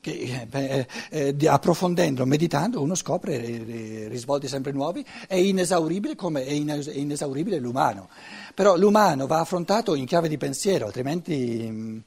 che 0.00 0.46
eh, 0.50 0.86
eh, 1.10 1.48
approfondendo, 1.48 2.24
meditando, 2.24 2.80
uno 2.80 2.94
scopre 2.94 3.42
eh, 3.42 4.06
risvolti 4.08 4.46
sempre 4.46 4.72
nuovi, 4.72 5.04
è 5.26 5.34
inesauribile 5.34 6.14
come 6.14 6.44
è 6.44 6.52
inesauribile 6.52 7.58
l'umano, 7.58 8.08
però 8.54 8.76
l'umano 8.76 9.26
va 9.26 9.40
affrontato 9.40 9.94
in 9.94 10.06
chiave 10.06 10.28
di 10.28 10.38
pensiero, 10.38 10.86
altrimenti 10.86 11.66
mm, 11.68 11.98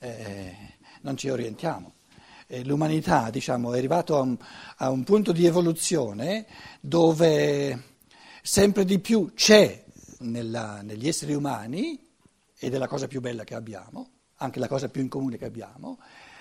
eh, 0.00 0.56
non 1.02 1.16
ci 1.16 1.28
orientiamo. 1.28 1.92
L'umanità 2.62 3.28
diciamo, 3.28 3.74
è 3.74 3.76
arrivata 3.76 4.16
a, 4.16 4.26
a 4.78 4.88
un 4.88 5.04
punto 5.04 5.32
di 5.32 5.44
evoluzione 5.44 6.46
dove 6.80 7.82
sempre 8.40 8.86
di 8.86 9.00
più 9.00 9.32
c'è 9.34 9.84
nella, 10.20 10.80
negli 10.80 11.06
esseri 11.06 11.34
umani, 11.34 12.00
ed 12.58 12.74
è 12.74 12.78
la 12.78 12.88
cosa 12.88 13.06
più 13.06 13.20
bella 13.20 13.44
che 13.44 13.54
abbiamo, 13.54 14.08
anche 14.36 14.58
la 14.58 14.66
cosa 14.66 14.88
più 14.88 15.02
in 15.02 15.08
comune 15.08 15.36
che 15.36 15.44
abbiamo, 15.44 15.98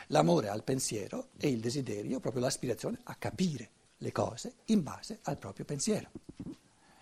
l'amore 0.07 0.49
al 0.49 0.63
pensiero 0.63 1.29
e 1.37 1.49
il 1.49 1.59
desiderio, 1.59 2.19
proprio 2.19 2.41
l'aspirazione 2.41 2.99
a 3.03 3.15
capire 3.15 3.69
le 3.97 4.11
cose 4.11 4.55
in 4.65 4.83
base 4.83 5.19
al 5.23 5.37
proprio 5.37 5.65
pensiero. 5.65 6.09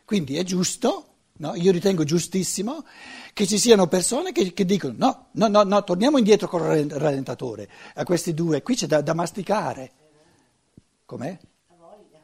Quindi 0.05 0.37
è 0.37 0.43
giusto 0.43 1.15
No? 1.37 1.53
Io 1.55 1.73
ritengo 1.73 2.05
giustissimo 2.05 2.85
che 3.33 3.45
ci 3.45 3.57
siano 3.57 3.87
persone 3.87 4.31
che, 4.31 4.53
che 4.53 4.63
dicono 4.63 4.93
no, 4.97 5.25
no, 5.31 5.47
no, 5.49 5.63
no, 5.63 5.83
torniamo 5.83 6.17
indietro 6.17 6.47
con 6.47 6.61
il 6.77 6.89
rallentatore 6.89 7.69
a 7.95 8.05
questi 8.05 8.33
due, 8.33 8.61
qui 8.61 8.75
c'è 8.75 8.87
da, 8.87 9.01
da 9.01 9.13
masticare. 9.13 9.91
Com'è? 11.03 11.37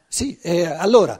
Sì, 0.08 0.38
eh, 0.40 0.64
allora, 0.64 1.18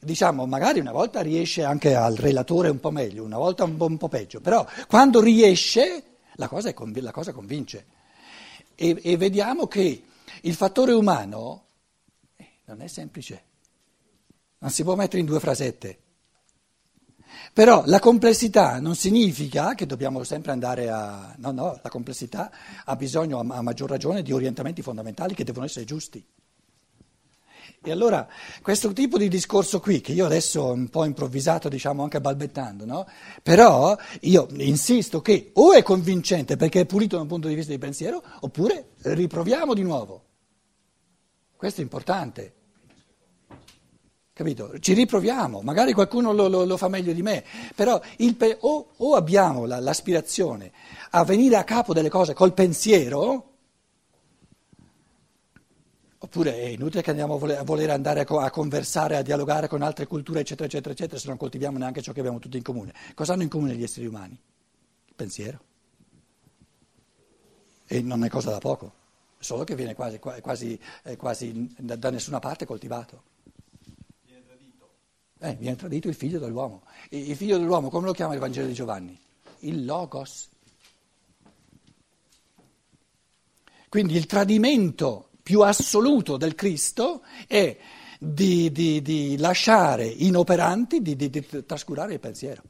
diciamo, 0.00 0.44
magari 0.44 0.80
una 0.80 0.92
volta 0.92 1.22
riesce 1.22 1.64
anche 1.64 1.94
al 1.94 2.16
relatore 2.16 2.68
un 2.68 2.78
po' 2.78 2.90
meglio, 2.90 3.24
una 3.24 3.38
volta 3.38 3.64
un 3.64 3.76
po', 3.78 3.86
un 3.86 3.96
po 3.96 4.08
peggio, 4.08 4.40
però 4.40 4.66
quando 4.86 5.20
riesce 5.22 6.02
la 6.34 6.46
cosa, 6.46 6.74
conv- 6.74 6.98
la 6.98 7.10
cosa 7.10 7.32
convince. 7.32 7.86
E, 8.82 8.98
e, 9.02 9.16
vediamo 9.18 9.66
che 9.66 10.04
il 10.40 10.54
fattore 10.54 10.92
umano 10.92 11.64
eh, 12.36 12.48
non 12.64 12.80
è 12.80 12.86
semplice, 12.86 13.42
non 14.56 14.70
si 14.70 14.82
può 14.84 14.94
mettere 14.94 15.18
in 15.18 15.26
due 15.26 15.38
frasette. 15.38 15.98
Però 17.52 17.82
la 17.84 17.98
complessità 17.98 18.80
non 18.80 18.94
significa 18.94 19.74
che 19.74 19.84
dobbiamo 19.84 20.24
sempre 20.24 20.52
andare 20.52 20.88
a... 20.88 21.34
No, 21.36 21.50
no, 21.50 21.78
la 21.82 21.90
complessità 21.90 22.50
ha 22.86 22.96
bisogno 22.96 23.40
a 23.40 23.60
maggior 23.60 23.90
ragione 23.90 24.22
di 24.22 24.32
orientamenti 24.32 24.80
fondamentali 24.80 25.34
che 25.34 25.44
devono 25.44 25.66
essere 25.66 25.84
giusti. 25.84 26.26
E 27.82 27.90
allora 27.90 28.28
questo 28.60 28.92
tipo 28.92 29.16
di 29.16 29.28
discorso 29.28 29.80
qui, 29.80 30.02
che 30.02 30.12
io 30.12 30.26
adesso 30.26 30.60
ho 30.60 30.72
un 30.72 30.90
po' 30.90 31.06
improvvisato, 31.06 31.70
diciamo 31.70 32.02
anche 32.02 32.20
balbettando, 32.20 32.84
no? 32.84 33.06
però 33.42 33.96
io 34.20 34.48
insisto 34.58 35.22
che 35.22 35.52
o 35.54 35.72
è 35.72 35.82
convincente 35.82 36.56
perché 36.56 36.80
è 36.80 36.84
pulito 36.84 37.16
da 37.16 37.22
un 37.22 37.28
punto 37.28 37.48
di 37.48 37.54
vista 37.54 37.72
di 37.72 37.78
pensiero, 37.78 38.22
oppure 38.40 38.90
riproviamo 38.98 39.72
di 39.72 39.80
nuovo. 39.80 40.24
Questo 41.56 41.80
è 41.80 41.82
importante. 41.82 42.54
Capito? 44.34 44.78
Ci 44.78 44.92
riproviamo, 44.92 45.62
magari 45.62 45.94
qualcuno 45.94 46.32
lo, 46.34 46.48
lo, 46.48 46.64
lo 46.64 46.76
fa 46.76 46.88
meglio 46.88 47.14
di 47.14 47.22
me, 47.22 47.42
però 47.74 47.98
pe- 48.36 48.58
o, 48.60 48.88
o, 48.94 49.14
abbiamo 49.14 49.64
la, 49.64 49.80
l'aspirazione 49.80 50.70
a 51.12 51.24
venire 51.24 51.56
a 51.56 51.64
capo 51.64 51.94
delle 51.94 52.10
cose 52.10 52.34
col 52.34 52.52
pensiero, 52.52 53.49
oppure 56.30 56.54
è 56.54 56.66
inutile 56.66 57.02
che 57.02 57.10
andiamo 57.10 57.34
a 57.34 57.64
voler, 57.64 57.90
andare 57.90 58.20
a, 58.20 58.50
conversare, 58.50 59.16
a 59.16 59.22
dialogare 59.22 59.66
con 59.66 59.82
altre 59.82 60.06
culture, 60.06 60.38
eccetera, 60.38 60.66
eccetera, 60.66 60.94
eccetera, 60.94 61.18
se 61.18 61.26
non 61.26 61.36
coltiviamo 61.36 61.76
neanche 61.76 62.02
ciò 62.02 62.12
che 62.12 62.20
abbiamo 62.20 62.38
tutti 62.38 62.56
in 62.56 62.62
comune. 62.62 62.94
Cosa 63.14 63.32
hanno 63.32 63.42
in 63.42 63.48
comune 63.48 63.74
gli 63.74 63.82
esseri 63.82 64.06
umani? 64.06 64.40
Il 65.06 65.14
pensiero. 65.16 65.60
E 67.84 68.00
non 68.00 68.22
è 68.22 68.28
cosa 68.28 68.50
da 68.50 68.58
poco, 68.58 68.92
solo 69.40 69.64
che 69.64 69.74
viene 69.74 69.96
quasi, 69.96 70.20
quasi, 70.20 70.78
quasi 71.16 71.74
da, 71.76 72.10
nessuna 72.10 72.38
parte 72.38 72.64
coltivato. 72.64 73.22
Eh, 75.42 75.54
viene 75.56 75.74
tradito 75.74 76.06
il 76.06 76.14
figlio 76.14 76.38
dell'uomo. 76.38 76.84
Il 77.08 77.34
figlio 77.34 77.58
dell'uomo, 77.58 77.90
come 77.90 78.06
lo 78.06 78.12
chiama 78.12 78.34
il 78.34 78.40
Vangelo 78.40 78.68
di 78.68 78.74
Giovanni? 78.74 79.18
Il 79.60 79.84
Logos. 79.84 80.48
Quindi 83.88 84.14
il 84.14 84.26
tradimento 84.26 85.29
più 85.42 85.62
assoluto 85.62 86.36
del 86.36 86.54
Cristo 86.54 87.22
è 87.46 87.76
di, 88.18 88.70
di, 88.70 89.00
di 89.00 89.38
lasciare 89.38 90.06
inoperanti, 90.06 91.00
di, 91.00 91.16
di, 91.16 91.64
trascurare 91.64 92.14
il 92.14 92.20
pensiero. 92.20 92.62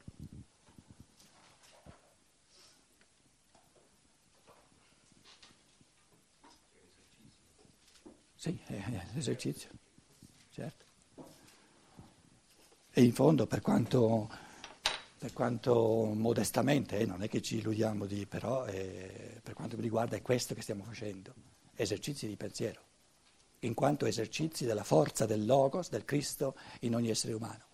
Sì, 8.33 8.57
è 8.65 9.05
l'esercizio, 9.13 9.69
certo. 10.49 10.85
E 12.93 13.03
in 13.03 13.13
fondo, 13.13 13.45
per 13.45 13.61
quanto, 13.61 14.29
per 15.17 15.31
quanto 15.31 16.11
modestamente, 16.15 16.97
eh, 16.97 17.05
non 17.05 17.21
è 17.21 17.29
che 17.29 17.41
ci 17.41 17.57
illudiamo 17.57 18.07
di, 18.07 18.25
però 18.25 18.65
eh, 18.65 19.39
per 19.43 19.53
quanto 19.53 19.75
mi 19.75 19.83
riguarda 19.83 20.15
è 20.15 20.21
questo 20.23 20.55
che 20.55 20.61
stiamo 20.61 20.83
facendo, 20.83 21.33
esercizi 21.81 22.27
di 22.27 22.35
pensiero, 22.35 22.81
in 23.59 23.73
quanto 23.73 24.05
esercizi 24.05 24.65
della 24.65 24.83
forza 24.83 25.25
del 25.25 25.45
Logos, 25.45 25.89
del 25.89 26.05
Cristo 26.05 26.55
in 26.81 26.95
ogni 26.95 27.09
essere 27.09 27.33
umano. 27.33 27.65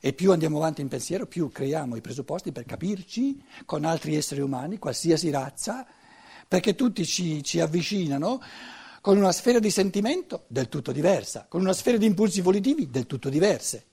E 0.00 0.12
più 0.12 0.32
andiamo 0.32 0.58
avanti 0.58 0.80
in 0.80 0.88
pensiero, 0.88 1.26
più 1.26 1.50
creiamo 1.50 1.96
i 1.96 2.00
presupposti 2.00 2.52
per 2.52 2.64
capirci 2.64 3.42
con 3.64 3.84
altri 3.84 4.16
esseri 4.16 4.40
umani, 4.40 4.78
qualsiasi 4.78 5.30
razza, 5.30 5.86
perché 6.46 6.74
tutti 6.74 7.04
ci, 7.04 7.42
ci 7.42 7.60
avvicinano 7.60 8.40
con 9.00 9.16
una 9.16 9.32
sfera 9.32 9.58
di 9.58 9.70
sentimento 9.70 10.44
del 10.48 10.68
tutto 10.68 10.92
diversa, 10.92 11.46
con 11.48 11.60
una 11.60 11.72
sfera 11.72 11.96
di 11.96 12.06
impulsi 12.06 12.40
volitivi 12.40 12.90
del 12.90 13.06
tutto 13.06 13.28
diverse. 13.28 13.86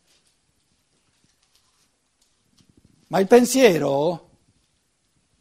Ma 3.08 3.20
il 3.20 3.28
pensiero 3.28 4.30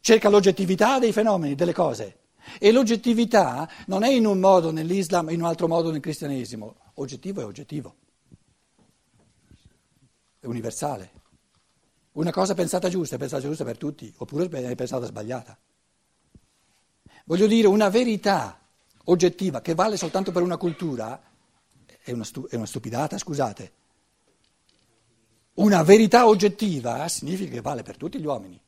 cerca 0.01 0.29
l'oggettività 0.29 0.99
dei 0.99 1.11
fenomeni, 1.11 1.55
delle 1.55 1.73
cose. 1.73 2.19
E 2.59 2.71
l'oggettività 2.71 3.69
non 3.87 4.03
è 4.03 4.09
in 4.09 4.25
un 4.25 4.39
modo 4.39 4.71
nell'Islam 4.71 5.29
e 5.29 5.33
in 5.33 5.41
un 5.41 5.47
altro 5.47 5.67
modo 5.67 5.91
nel 5.91 6.01
cristianesimo. 6.01 6.75
Oggettivo 6.95 7.41
è 7.41 7.45
oggettivo. 7.45 7.95
È 10.39 10.45
universale. 10.45 11.11
Una 12.13 12.31
cosa 12.31 12.53
pensata 12.53 12.87
giusta 12.87 13.15
è 13.15 13.19
pensata 13.19 13.41
giusta 13.41 13.63
per 13.63 13.77
tutti, 13.77 14.13
oppure 14.17 14.47
è 14.47 14.75
pensata 14.75 15.05
sbagliata. 15.05 15.57
Voglio 17.25 17.47
dire, 17.47 17.67
una 17.67 17.89
verità 17.89 18.59
oggettiva 19.05 19.61
che 19.61 19.75
vale 19.75 19.97
soltanto 19.97 20.31
per 20.31 20.41
una 20.41 20.57
cultura 20.57 21.21
è 22.01 22.11
una, 22.11 22.23
stu- 22.23 22.47
è 22.47 22.55
una 22.55 22.67
stupidata, 22.67 23.17
scusate. 23.17 23.73
Una 25.55 25.83
verità 25.83 26.27
oggettiva 26.27 27.07
significa 27.07 27.51
che 27.51 27.61
vale 27.61 27.81
per 27.81 27.97
tutti 27.97 28.19
gli 28.19 28.25
uomini. 28.25 28.61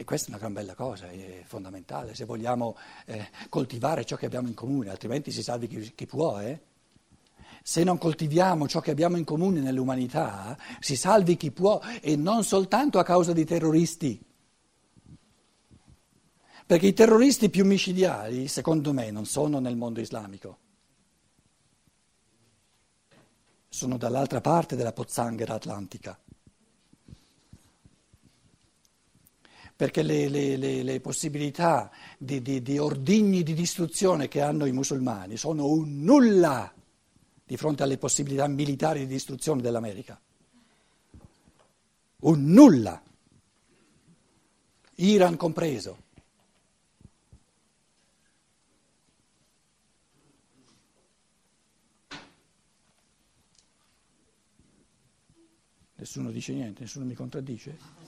E 0.00 0.04
questa 0.04 0.28
è 0.28 0.30
una 0.30 0.38
gran 0.38 0.54
bella 0.54 0.72
cosa, 0.72 1.10
è 1.10 1.42
fondamentale 1.44 2.14
se 2.14 2.24
vogliamo 2.24 2.74
eh, 3.04 3.28
coltivare 3.50 4.06
ciò 4.06 4.16
che 4.16 4.24
abbiamo 4.24 4.48
in 4.48 4.54
comune, 4.54 4.88
altrimenti 4.88 5.30
si 5.30 5.42
salvi 5.42 5.68
chi, 5.68 5.92
chi 5.94 6.06
può. 6.06 6.40
Eh? 6.40 6.58
Se 7.62 7.84
non 7.84 7.98
coltiviamo 7.98 8.66
ciò 8.66 8.80
che 8.80 8.92
abbiamo 8.92 9.18
in 9.18 9.24
comune 9.24 9.60
nell'umanità, 9.60 10.56
si 10.78 10.96
salvi 10.96 11.36
chi 11.36 11.50
può 11.50 11.82
e 12.00 12.16
non 12.16 12.44
soltanto 12.44 12.98
a 12.98 13.02
causa 13.02 13.34
di 13.34 13.44
terroristi. 13.44 14.24
Perché 16.64 16.86
i 16.86 16.94
terroristi 16.94 17.50
più 17.50 17.66
micidiali, 17.66 18.48
secondo 18.48 18.94
me, 18.94 19.10
non 19.10 19.26
sono 19.26 19.58
nel 19.58 19.76
mondo 19.76 20.00
islamico. 20.00 20.60
sono 23.68 23.98
dall'altra 23.98 24.40
parte 24.40 24.76
della 24.76 24.92
pozzanghera 24.92 25.54
atlantica. 25.54 26.18
Perché 29.80 30.02
le, 30.02 30.28
le, 30.28 30.58
le, 30.58 30.82
le 30.82 31.00
possibilità 31.00 31.90
di, 32.18 32.42
di, 32.42 32.60
di 32.60 32.76
ordigni 32.76 33.42
di 33.42 33.54
distruzione 33.54 34.28
che 34.28 34.42
hanno 34.42 34.66
i 34.66 34.72
musulmani 34.72 35.38
sono 35.38 35.68
un 35.68 36.02
nulla 36.02 36.70
di 37.42 37.56
fronte 37.56 37.82
alle 37.82 37.96
possibilità 37.96 38.46
militari 38.46 38.98
di 38.98 39.06
distruzione 39.06 39.62
dell'America. 39.62 40.20
Un 42.18 42.44
nulla. 42.44 43.02
Iran 44.96 45.38
compreso. 45.38 45.96
Nessuno 55.94 56.30
dice 56.30 56.52
niente, 56.52 56.82
nessuno 56.82 57.06
mi 57.06 57.14
contraddice. 57.14 57.99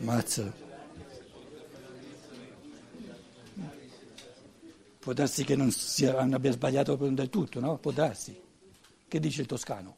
Mazza. 0.00 0.52
Può 4.98 5.12
darsi 5.12 5.44
che 5.44 5.56
non, 5.56 5.70
sia, 5.70 6.12
non 6.12 6.34
abbia 6.34 6.52
sbagliato 6.52 6.94
del 6.96 7.28
tutto, 7.28 7.60
no? 7.60 7.78
Può 7.78 7.90
darsi. 7.90 8.38
Che 9.08 9.20
dice 9.20 9.40
il 9.42 9.46
toscano? 9.46 9.96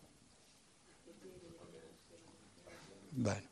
Bene. 3.08 3.50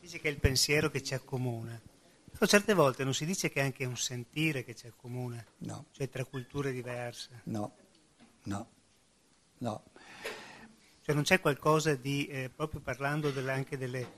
Dice 0.00 0.18
che 0.18 0.28
è 0.28 0.30
il 0.30 0.38
pensiero 0.38 0.90
che 0.90 1.02
ci 1.02 1.14
accomuna. 1.14 1.80
Però 2.32 2.46
certe 2.46 2.72
volte 2.72 3.04
non 3.04 3.14
si 3.14 3.26
dice 3.26 3.50
che 3.50 3.60
è 3.60 3.64
anche 3.64 3.84
un 3.84 3.96
sentire 3.96 4.64
che 4.64 4.74
c'è 4.74 4.92
comune, 4.96 5.46
no. 5.58 5.86
cioè 5.92 6.08
tra 6.08 6.24
culture 6.24 6.72
diverse. 6.72 7.42
No, 7.44 7.74
no, 8.44 8.68
no. 9.60 9.84
Cioè 11.02 11.14
non 11.14 11.24
c'è 11.24 11.40
qualcosa 11.40 11.94
di, 11.94 12.26
eh, 12.26 12.50
proprio 12.54 12.80
parlando 12.80 13.30
delle, 13.30 13.52
anche 13.52 13.78
delle, 13.78 14.12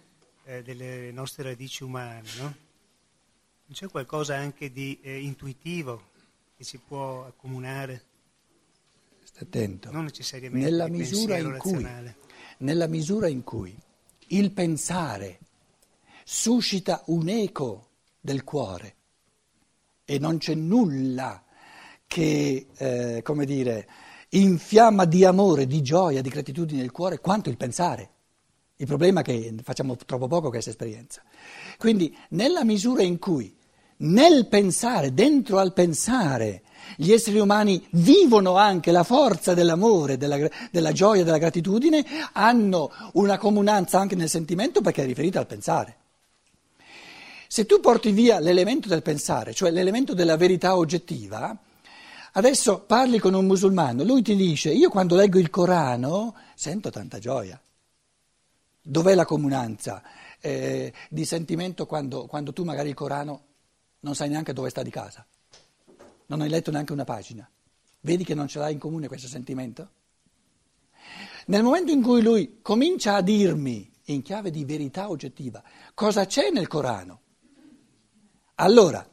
eh, 0.45 0.63
delle, 0.63 1.13
nostre 1.13 1.45
radici 1.45 1.85
umane, 1.85 2.29
no? 2.37 2.43
Non 2.45 3.73
c'è 3.73 3.89
qualcosa 3.89 4.37
anche 4.37 4.73
di 4.73 4.99
eh, 5.01 5.21
intuitivo 5.21 6.11
che 6.57 6.65
si 6.65 6.79
può 6.79 7.25
accomunare? 7.25 8.05
Stai 9.23 9.45
attento. 9.45 9.91
Non 9.91 10.05
necessariamente 10.05 10.69
nella 10.69 10.89
misura, 10.89 11.39
in 11.39 11.57
cui, 11.59 11.87
nella 12.59 12.87
misura 12.87 13.29
in 13.29 13.43
cui 13.43 13.75
il 14.29 14.51
pensare 14.51 15.39
suscita 16.25 17.03
un 17.07 17.29
eco 17.29 17.89
del 18.21 18.45
cuore 18.45 18.97
e 20.05 20.19
non 20.19 20.39
c'è 20.39 20.55
nulla 20.55 21.43
che 22.07 22.67
eh, 22.77 23.23
come 23.23 23.47
dire, 23.47 23.89
infiamma 24.35 25.05
di 25.05 25.25
amore, 25.25 25.67
di 25.67 25.83
gioia, 25.83 26.23
di 26.23 26.29
gratitudine 26.29 26.83
il 26.83 26.93
cuore 26.93 27.19
quanto 27.19 27.49
il 27.49 27.57
pensare. 27.57 28.11
Il 28.77 28.87
problema 28.87 29.21
è 29.21 29.23
che 29.23 29.55
facciamo 29.63 29.97
troppo 29.97 30.27
poco 30.27 30.49
questa 30.49 30.71
esperienza. 30.71 31.23
Quindi 31.79 32.17
nella 32.31 32.65
misura 32.65 33.03
in 33.03 33.19
cui 33.19 33.55
nel 33.99 34.49
pensare, 34.49 35.15
dentro 35.15 35.59
al 35.59 35.73
pensare, 35.73 36.63
gli 36.97 37.13
esseri 37.13 37.39
umani 37.39 37.87
vivono 37.93 38.57
anche 38.57 38.91
la 38.91 39.05
forza 39.05 39.55
dell'amore, 39.55 40.17
della, 40.17 40.39
della 40.71 40.93
gioia, 40.93 41.23
della 41.23 41.39
gratitudine, 41.39 42.05
hanno 42.33 42.91
una 43.13 43.39
comunanza 43.39 44.01
anche 44.01 44.17
nel 44.17 44.29
sentimento 44.29 44.81
perché 44.81 45.03
è 45.03 45.07
riferita 45.07 45.39
al 45.39 45.47
pensare. 45.47 45.97
Se 47.47 47.67
tu 47.67 47.81
porti 47.81 48.11
via 48.13 48.41
l'elemento 48.41 48.89
del 48.89 49.03
pensare, 49.03 49.53
cioè 49.53 49.71
l'elemento 49.71 50.15
della 50.15 50.37
verità 50.37 50.77
oggettiva, 50.77 51.57
adesso 52.33 52.81
parli 52.81 53.19
con 53.19 53.35
un 53.35 53.47
musulmano, 53.47 54.05
lui 54.05 54.23
ti 54.23 54.37
dice, 54.37 54.71
io 54.73 54.89
quando 54.89 55.17
leggo 55.17 55.39
il 55.39 55.51
Corano 55.51 56.35
sento 56.55 56.91
tanta 56.91 57.19
gioia. 57.19 57.61
Dov'è 58.85 59.15
la 59.15 59.25
comunanza 59.25 60.03
eh, 60.41 60.93
di 61.09 61.25
sentimento 61.25 61.87
quando, 61.87 62.27
quando 62.27 62.53
tu 62.53 62.65
magari 62.65 62.89
il 62.89 62.95
Corano 62.95 63.43
non 64.01 64.15
sai 64.15 64.29
neanche 64.29 64.53
dove 64.53 64.71
sta 64.71 64.83
di 64.83 64.91
casa? 64.91 65.25
Non 66.27 66.41
hai 66.41 66.49
letto 66.49 66.71
neanche 66.71 66.93
una 66.93 67.05
pagina. 67.05 67.49
Vedi 68.01 68.25
che 68.25 68.35
non 68.35 68.49
ce 68.49 68.59
l'hai 68.59 68.73
in 68.73 68.79
comune 68.79 69.07
questo 69.07 69.29
sentimento? 69.29 69.91
Nel 71.47 71.63
momento 71.63 71.93
in 71.93 72.03
cui 72.03 72.23
lui 72.23 72.59
comincia 72.63 73.15
a 73.15 73.21
dirmi, 73.21 73.91
in 74.07 74.23
chiave 74.23 74.51
di 74.51 74.65
verità 74.65 75.09
oggettiva, 75.09 75.63
cosa 75.95 76.27
c'è 76.27 76.51
nel 76.51 76.67
Corano, 76.67 77.21
allora 78.57 79.09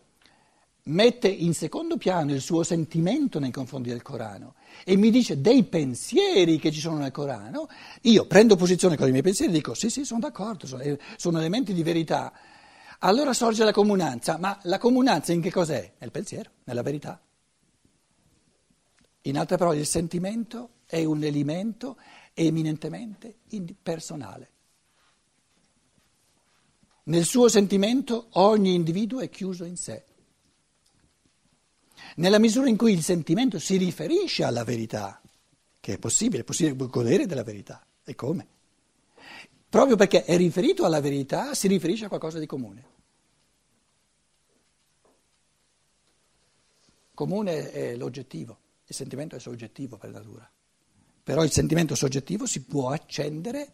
mette 0.90 1.28
in 1.28 1.54
secondo 1.54 1.98
piano 1.98 2.34
il 2.34 2.42
suo 2.42 2.64
sentimento 2.64 3.40
nei 3.40 3.52
confronti 3.52 3.90
del 3.90 4.02
Corano 4.02 4.56
e 4.84 4.96
mi 4.96 5.10
dice 5.10 5.42
dei 5.42 5.64
pensieri 5.64 6.60
che 6.60 6.72
ci 6.72 6.80
sono 6.80 6.98
nel 6.98 7.12
Corano, 7.12 7.68
io 8.02 8.26
prendo 8.28 8.56
posizione 8.56 8.98
con 8.98 9.08
i 9.08 9.12
miei 9.12 9.24
pensieri 9.24 9.52
e 9.52 9.56
dico 9.56 9.74
sì 9.74 9.90
sì 9.90 10.06
sono 10.06 10.20
d'accordo, 10.20 10.68
sono, 10.68 10.84
sono 11.16 11.40
elementi 11.40 11.74
di 11.74 11.84
verità 11.84 12.34
allora 13.00 13.34
sorge 13.34 13.64
la 13.64 13.72
comunanza, 13.72 14.38
ma 14.38 14.60
la 14.64 14.78
comunanza 14.78 15.32
in 15.32 15.42
che 15.42 15.52
cos'è? 15.52 15.94
Nel 16.00 16.12
pensiero, 16.12 16.52
nella 16.66 16.82
verità. 16.82 17.22
In 19.24 19.38
altre 19.38 19.56
parole, 19.56 19.80
il 19.80 19.86
sentimento 19.86 20.72
è 20.86 21.04
un 21.06 21.24
elemento 21.24 21.98
eminentemente 22.34 23.38
personale. 23.82 24.52
Nel 27.04 27.24
suo 27.24 27.48
sentimento 27.48 28.28
ogni 28.34 28.74
individuo 28.74 29.22
è 29.22 29.30
chiuso 29.30 29.64
in 29.64 29.78
sé. 29.78 30.06
Nella 32.20 32.38
misura 32.38 32.68
in 32.68 32.76
cui 32.76 32.92
il 32.92 33.02
sentimento 33.02 33.60
si 33.60 33.78
riferisce 33.78 34.44
alla 34.44 34.66
verità, 34.66 35.22
che 35.80 35.94
è 35.94 35.98
possibile, 35.98 36.42
è 36.42 36.44
possibile 36.44 36.76
godere 36.76 37.26
della 37.26 37.44
verità. 37.44 37.86
E 38.04 38.14
come? 38.14 38.48
Proprio 39.70 39.96
perché 39.96 40.26
è 40.26 40.36
riferito 40.36 40.84
alla 40.84 41.00
verità, 41.00 41.54
si 41.54 41.70
riferisce 41.70 42.06
a 42.06 42.08
qualcosa 42.10 42.38
di 42.38 42.46
comune. 42.46 42.88
Comune 47.14 47.72
è 47.72 47.96
l'oggettivo, 47.96 48.60
il 48.86 48.96
sentimento 48.96 49.38
è 49.38 49.40
soggettivo 49.40 49.96
per 49.96 50.12
natura. 50.12 50.50
Però 51.24 51.42
il 51.42 51.52
sentimento 51.52 51.96
soggettivo 51.96 52.46
si 52.46 52.64
può 52.64 52.90
accendere 52.90 53.74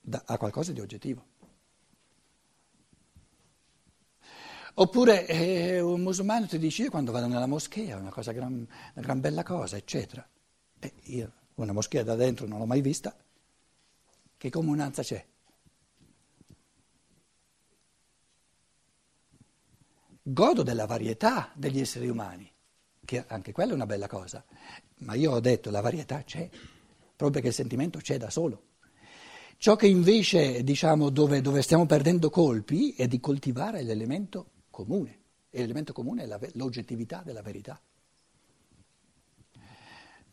da, 0.00 0.22
a 0.24 0.38
qualcosa 0.38 0.72
di 0.72 0.80
oggettivo. 0.80 1.24
Oppure 4.78 5.26
eh, 5.26 5.80
un 5.80 6.02
musulmano 6.02 6.46
ti 6.46 6.58
dice 6.58 6.82
io 6.82 6.90
quando 6.90 7.10
vado 7.10 7.26
nella 7.28 7.46
moschea 7.46 7.96
è 7.96 7.98
una, 7.98 8.10
cosa 8.10 8.32
gran, 8.32 8.52
una 8.52 8.68
gran 8.94 9.20
bella 9.20 9.42
cosa, 9.42 9.78
eccetera. 9.78 10.26
E 10.78 10.92
io 11.04 11.32
una 11.54 11.72
moschea 11.72 12.02
da 12.02 12.14
dentro 12.14 12.46
non 12.46 12.58
l'ho 12.58 12.66
mai 12.66 12.82
vista, 12.82 13.16
che 14.36 14.50
comunanza 14.50 15.02
c'è? 15.02 15.24
Godo 20.20 20.62
della 20.62 20.84
varietà 20.84 21.52
degli 21.54 21.80
esseri 21.80 22.08
umani, 22.10 22.52
che 23.02 23.24
anche 23.28 23.52
quella 23.52 23.72
è 23.72 23.74
una 23.74 23.86
bella 23.86 24.08
cosa, 24.08 24.44
ma 24.98 25.14
io 25.14 25.32
ho 25.32 25.40
detto 25.40 25.70
la 25.70 25.80
varietà 25.80 26.22
c'è, 26.22 26.50
proprio 26.50 27.30
perché 27.30 27.48
il 27.48 27.54
sentimento 27.54 27.98
c'è 28.00 28.18
da 28.18 28.28
solo. 28.28 28.64
Ciò 29.56 29.74
che 29.74 29.86
invece, 29.86 30.62
diciamo, 30.62 31.08
dove, 31.08 31.40
dove 31.40 31.62
stiamo 31.62 31.86
perdendo 31.86 32.28
colpi 32.28 32.92
è 32.92 33.06
di 33.06 33.20
coltivare 33.20 33.82
l'elemento 33.82 34.50
comune, 34.76 35.20
e 35.48 35.60
l'elemento 35.60 35.94
comune 35.94 36.24
è 36.24 36.26
la, 36.26 36.38
l'oggettività 36.52 37.22
della 37.24 37.40
verità. 37.40 37.80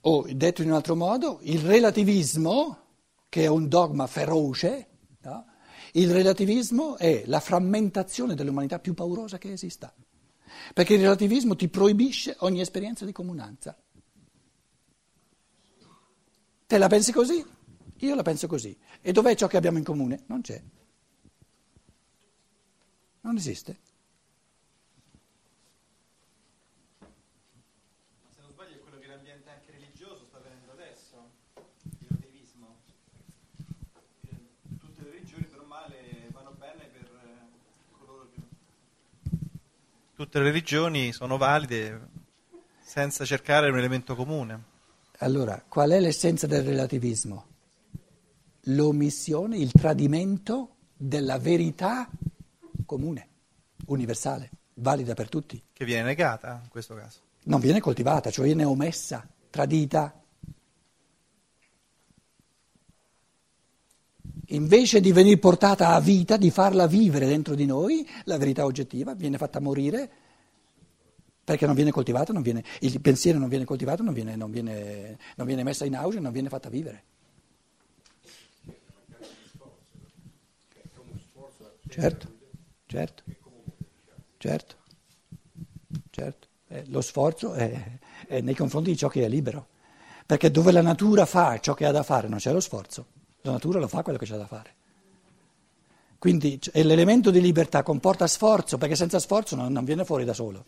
O, 0.02 0.26
detto 0.30 0.62
in 0.62 0.68
un 0.68 0.76
altro 0.76 0.96
modo, 0.96 1.40
il 1.44 1.62
relativismo 1.62 2.80
che 3.30 3.44
è 3.44 3.48
un 3.48 3.70
dogma 3.70 4.06
feroce, 4.06 4.88
no? 5.22 5.46
il 5.94 6.12
relativismo 6.12 6.98
è 6.98 7.24
la 7.28 7.40
frammentazione 7.40 8.36
dell'umanità 8.36 8.80
più 8.80 8.94
paurosa 8.94 9.38
che 9.38 9.54
esista, 9.54 9.96
perché 10.74 10.96
il 10.96 11.02
relativismo 11.02 11.56
ti 11.56 11.70
proibisce 11.70 12.36
ogni 12.40 12.60
esperienza 12.60 13.06
di 13.06 13.14
comunanza. 13.14 13.78
Te 16.68 16.78
la 16.78 16.88
pensi 16.88 17.14
così? 17.14 17.46
Io 18.00 18.16
la 18.16 18.24
penso 18.24 18.48
così. 18.48 18.78
E 19.00 19.14
dov'è 19.14 19.36
ciò 19.36 19.48
che 19.48 19.56
abbiamo 19.56 19.78
in 19.78 19.86
comune? 19.86 20.24
Non 20.26 20.42
c'è. 20.42 20.62
Non 23.22 23.38
esiste. 23.38 23.83
Tutte 40.24 40.40
le 40.40 40.46
religioni 40.46 41.12
sono 41.12 41.36
valide 41.36 42.08
senza 42.82 43.26
cercare 43.26 43.70
un 43.70 43.78
elemento 43.78 44.16
comune. 44.16 44.72
Allora, 45.18 45.62
qual 45.68 45.90
è 45.92 46.00
l'essenza 46.00 46.48
del 46.48 46.64
relativismo? 46.64 47.46
L'omissione, 48.68 49.58
il 49.58 49.72
tradimento 49.74 50.76
della 50.96 51.38
verità 51.40 52.10
comune, 52.86 53.28
universale, 53.88 54.50
valida 54.76 55.14
per 55.14 55.28
tutti. 55.28 55.62
Che 55.74 55.84
viene 55.84 56.04
negata 56.04 56.62
in 56.64 56.70
questo 56.70 56.96
caso. 56.96 57.20
Non 57.44 57.60
viene 57.60 57.82
coltivata, 57.82 58.32
cioè 58.32 58.46
viene 58.46 58.64
omessa, 58.64 59.28
tradita. 59.50 60.23
Invece 64.54 65.00
di 65.02 65.12
venire 65.12 65.38
portata 65.38 65.90
a 65.90 66.00
vita, 66.00 66.38
di 66.38 66.52
farla 66.52 66.86
vivere 66.86 67.26
dentro 67.26 67.56
di 67.56 67.66
noi, 67.66 68.08
la 68.26 68.38
verità 68.38 68.66
oggettiva 68.66 69.16
viene 69.16 69.38
fatta 69.38 69.60
morire 69.60 70.10
perché 71.44 71.66
non 71.66 71.74
viene 71.76 71.92
coltivata, 71.92 72.32
non 72.32 72.44
viene, 72.44 72.64
il 72.82 73.02
pensiero 73.02 73.40
non 73.40 73.50
viene 73.50 73.66
coltivato, 73.66 74.04
non 74.04 74.14
viene, 74.14 74.36
non, 74.36 74.52
viene, 74.52 75.18
non 75.36 75.48
viene 75.48 75.64
messa 75.64 75.86
in 75.86 75.96
auge, 75.96 76.20
non 76.20 76.32
viene 76.32 76.50
fatta 76.50 76.70
vivere. 76.70 77.04
Certo, 81.90 82.34
certo, 82.86 83.24
certo, 84.38 84.76
certo. 86.12 86.48
Eh, 86.68 86.84
lo 86.88 87.02
sforzo 87.02 87.54
è, 87.54 88.00
è 88.28 88.42
nei 88.42 88.56
confronti 88.56 88.92
di 88.92 88.98
ciò 88.98 89.08
che 89.08 89.26
è 89.26 89.28
libero, 89.28 89.68
perché 90.26 90.50
dove 90.50 90.72
la 90.72 90.82
natura 90.82 91.26
fa 91.26 91.60
ciò 91.60 91.74
che 91.74 91.86
ha 91.86 91.92
da 91.92 92.04
fare 92.04 92.28
non 92.28 92.38
c'è 92.38 92.52
lo 92.52 92.60
sforzo. 92.60 93.22
La 93.44 93.52
natura 93.52 93.80
lo 93.80 93.88
fa 93.90 94.02
quello 94.02 94.18
che 94.18 94.26
c'è 94.26 94.38
da 94.38 94.48
fare. 94.48 94.74
Quindi 96.18 96.58
l'elemento 96.76 97.30
di 97.30 97.42
libertà 97.42 97.84
comporta 97.84 98.26
sforzo, 98.28 98.78
perché 98.78 98.96
senza 98.96 99.20
sforzo 99.20 99.58
non, 99.58 99.74
non 99.74 99.84
viene 99.84 100.06
fuori 100.06 100.24
da 100.24 100.34
solo. 100.34 100.64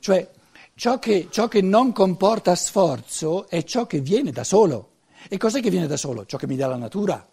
Cioè, 0.00 0.28
ciò 0.74 0.98
che, 0.98 1.28
ciò 1.30 1.46
che 1.46 1.60
non 1.62 1.92
comporta 1.92 2.56
sforzo 2.56 3.48
è 3.48 3.62
ciò 3.62 3.86
che 3.86 4.00
viene 4.00 4.32
da 4.32 4.42
solo. 4.42 4.90
E 5.28 5.36
cos'è 5.36 5.60
che 5.60 5.70
viene 5.70 5.86
da 5.86 5.96
solo? 5.96 6.26
Ciò 6.26 6.36
che 6.36 6.48
mi 6.48 6.56
dà 6.56 6.66
la 6.66 6.76
natura. 6.76 7.24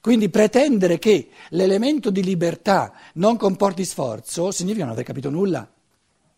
Quindi 0.00 0.28
pretendere 0.28 0.98
che 0.98 1.30
l'elemento 1.50 2.10
di 2.10 2.24
libertà 2.24 2.92
non 3.14 3.36
comporti 3.36 3.84
sforzo 3.84 4.50
significa 4.50 4.82
non 4.82 4.94
aver 4.94 5.04
capito 5.04 5.30
nulla. 5.30 5.70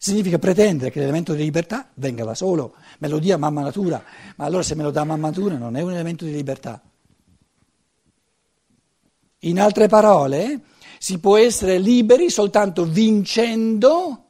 Significa 0.01 0.39
pretendere 0.39 0.93
che 0.93 1.01
l'elemento 1.01 1.35
di 1.35 1.43
libertà 1.43 1.91
venga 1.95 2.25
da 2.25 2.35
solo, 2.35 2.77
me 3.01 3.09
lo 3.09 3.19
dia 3.19 3.37
mamma 3.37 3.63
natura, 3.63 4.01
ma 4.37 4.45
allora 4.45 4.63
se 4.63 4.77
me 4.77 4.85
lo 4.85 4.93
dà 4.93 5.03
mamma 5.03 5.27
natura 5.27 5.57
non 5.57 5.75
è 5.75 5.81
un 5.81 5.91
elemento 5.91 6.25
di 6.25 6.31
libertà. 6.31 6.81
In 9.41 9.61
altre 9.61 9.89
parole, 9.89 10.61
si 11.01 11.19
può 11.19 11.37
essere 11.37 11.79
liberi 11.79 12.31
soltanto 12.31 12.85
vincendo 12.85 14.27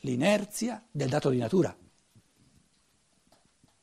l'inerzia 0.00 0.84
del 0.90 1.08
dato 1.08 1.30
di 1.30 1.38
natura. 1.38 1.76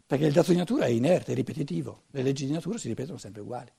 Perché 0.06 0.26
il 0.26 0.34
dato 0.34 0.52
di 0.52 0.58
natura 0.58 0.86
è 0.86 0.89
inerte, 0.89 1.32
è 1.32 1.36
ripetitivo, 1.36 2.04
le 2.12 2.24
leggi 2.24 2.46
di 2.46 2.52
natura 2.52 2.78
si 2.78 2.89
ripetono 2.89 3.18
sempre 3.18 3.42
uguali. 3.42 3.72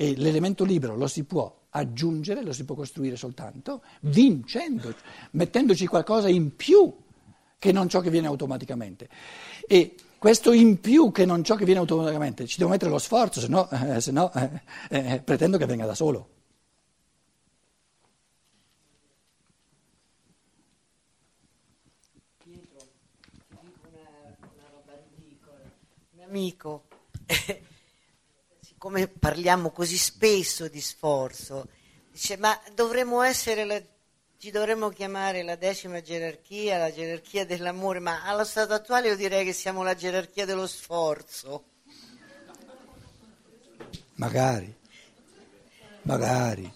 E 0.00 0.14
l'elemento 0.16 0.62
libero 0.62 0.94
lo 0.94 1.08
si 1.08 1.24
può 1.24 1.52
aggiungere, 1.70 2.44
lo 2.44 2.52
si 2.52 2.64
può 2.64 2.76
costruire 2.76 3.16
soltanto 3.16 3.82
vincendo, 4.02 4.94
mettendoci 5.32 5.88
qualcosa 5.88 6.28
in 6.28 6.54
più 6.54 6.94
che 7.58 7.72
non 7.72 7.88
ciò 7.88 7.98
che 7.98 8.08
viene 8.08 8.28
automaticamente. 8.28 9.08
E 9.66 9.96
questo 10.16 10.52
in 10.52 10.80
più 10.80 11.10
che 11.10 11.24
non 11.24 11.42
ciò 11.42 11.56
che 11.56 11.64
viene 11.64 11.80
automaticamente, 11.80 12.46
ci 12.46 12.58
devo 12.58 12.70
mettere 12.70 12.92
lo 12.92 12.98
sforzo, 12.98 13.40
se 13.40 13.48
no, 13.48 13.68
eh, 13.70 14.00
eh, 14.90 15.12
eh, 15.14 15.20
pretendo 15.20 15.58
che 15.58 15.66
venga 15.66 15.84
da 15.84 15.96
solo. 15.96 16.28
Pietro, 22.44 22.86
una, 23.48 24.36
una 24.38 24.68
roba 24.70 24.92
ridicola. 25.10 25.58
Un 26.12 26.20
amico, 26.20 26.84
siccome 28.78 29.08
parliamo 29.08 29.70
così 29.70 29.96
spesso 29.96 30.68
di 30.68 30.80
sforzo, 30.80 31.66
dice 32.12 32.36
ma 32.36 32.56
dovremmo 32.76 33.22
essere 33.22 33.64
la 33.64 33.82
ci 34.38 34.52
dovremmo 34.52 34.90
chiamare 34.90 35.42
la 35.42 35.56
decima 35.56 36.00
gerarchia, 36.00 36.78
la 36.78 36.92
gerarchia 36.92 37.44
dell'amore, 37.44 37.98
ma 37.98 38.22
allo 38.22 38.44
stato 38.44 38.72
attuale 38.72 39.08
io 39.08 39.16
direi 39.16 39.44
che 39.44 39.52
siamo 39.52 39.82
la 39.82 39.96
gerarchia 39.96 40.46
dello 40.46 40.68
sforzo. 40.68 41.64
Magari, 44.14 44.72
magari. 46.02 46.72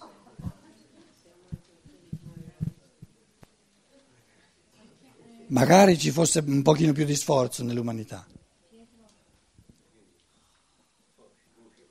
Magari 5.46 5.96
ci 5.96 6.10
fosse 6.10 6.42
un 6.44 6.62
pochino 6.62 6.92
più 6.92 7.04
di 7.04 7.14
sforzo 7.14 7.62
nell'umanità. 7.62 8.26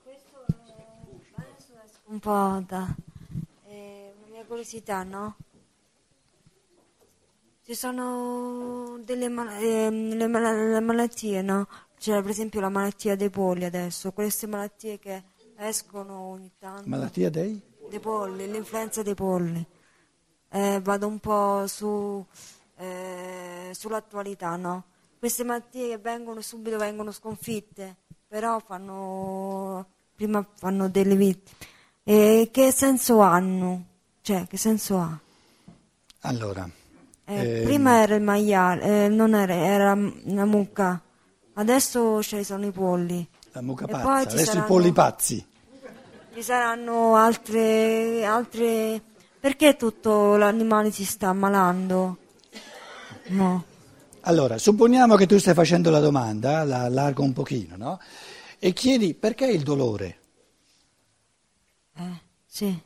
Questo 0.03 0.43
adesso 1.35 1.73
esco 1.85 1.99
un 2.07 2.10
po' 2.21 2.63
da 2.67 2.95
eh, 3.65 4.13
una 4.15 4.27
mia 4.31 4.45
curiosità, 4.45 5.01
no? 5.03 5.35
Ci 7.63 7.73
sono 7.73 8.99
delle 9.03 9.27
mal- 9.27 9.59
le, 9.59 10.27
mal- 10.27 10.83
malattie, 10.83 11.41
no? 11.41 11.67
C'è 11.97 12.21
per 12.21 12.29
esempio 12.29 12.59
la 12.59 12.69
malattia 12.69 13.15
dei 13.15 13.29
polli 13.29 13.65
adesso, 13.65 14.11
queste 14.11 14.45
malattie 14.45 14.99
che 14.99 15.23
escono 15.57 16.19
ogni 16.19 16.51
tanto. 16.59 16.87
Malattia 16.87 17.29
dei? 17.29 17.61
dei 17.89 17.99
polli, 17.99 18.49
l'influenza 18.49 19.01
dei 19.01 19.15
polli. 19.15 19.65
Eh, 20.49 20.79
vado 20.81 21.07
un 21.07 21.19
po' 21.19 21.65
su, 21.67 22.25
eh, 22.77 23.71
sull'attualità, 23.73 24.55
no? 24.55 24.85
Queste 25.17 25.43
malattie 25.43 25.89
che 25.89 25.97
vengono 25.97 26.41
subito 26.41 26.77
vengono 26.77 27.11
sconfitte, 27.11 27.97
però 28.27 28.59
fanno 28.59 29.87
prima 30.15 30.45
fanno 30.55 30.87
delle 30.87 31.15
vittime. 31.15 31.69
E 32.03 32.49
che 32.51 32.71
senso 32.71 33.19
hanno? 33.19 33.85
Cioè, 34.21 34.47
che 34.47 34.57
senso 34.57 34.97
ha? 34.97 35.19
Allora, 36.21 36.67
Eh, 37.25 37.57
ehm, 37.59 37.63
prima 37.63 38.01
era 38.01 38.15
il 38.15 38.21
maiale, 38.21 39.05
eh, 39.05 39.07
non 39.07 39.33
era, 39.33 39.53
era 39.53 39.93
una 39.93 40.45
mucca, 40.45 40.99
adesso 41.53 42.21
ci 42.21 42.43
sono 42.43 42.65
i 42.65 42.71
polli. 42.71 43.27
la 43.53 43.61
mucca 43.61 43.85
E 43.85 43.89
pazza, 43.91 44.11
adesso 44.29 44.41
i 44.41 44.45
saranno- 44.45 44.65
polli 44.65 44.91
pazzi. 44.91 45.45
Ci 46.33 46.41
saranno 46.43 47.15
altre, 47.15 48.25
altre... 48.25 49.01
Perché 49.39 49.75
tutto 49.75 50.37
l'animale 50.37 50.91
si 50.91 51.03
sta 51.03 51.29
ammalando? 51.29 52.17
No. 53.27 53.63
Allora, 54.21 54.57
supponiamo 54.59 55.15
che 55.15 55.25
tu 55.25 55.37
stai 55.39 55.53
facendo 55.55 55.89
la 55.89 55.99
domanda, 55.99 56.63
la 56.63 56.83
allargo 56.83 57.23
un 57.23 57.33
pochino, 57.33 57.75
no? 57.75 57.99
E 58.59 58.71
chiedi 58.73 59.13
perché 59.15 59.45
il 59.47 59.63
dolore? 59.63 60.19
Eh, 61.95 62.21
sì. 62.45 62.79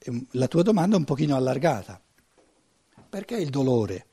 Ehm, 0.00 0.26
La 0.32 0.48
tua 0.48 0.62
domanda 0.62 0.96
è 0.96 0.98
un 0.98 1.04
pochino 1.04 1.36
allargata. 1.36 2.00
Perché 3.08 3.36
il 3.36 3.50
dolore? 3.50 4.06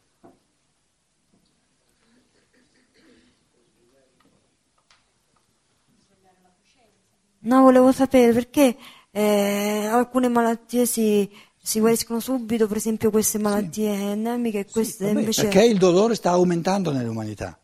No, 7.39 7.61
volevo 7.61 7.91
sapere 7.91 8.33
perché 8.33 8.75
eh, 9.11 9.85
alcune 9.85 10.29
malattie 10.29 10.87
si, 10.87 11.29
si 11.61 11.79
guariscono 11.79 12.19
subito, 12.19 12.67
per 12.67 12.77
esempio 12.77 13.11
queste 13.11 13.37
malattie 13.37 13.93
endemiche, 13.93 14.59
e 14.59 14.65
queste 14.65 15.05
Vabbè, 15.05 15.19
invece, 15.19 15.43
perché 15.43 15.65
il 15.65 15.77
dolore 15.77 16.15
sta 16.15 16.31
aumentando 16.31 16.91
nell'umanità? 16.91 17.59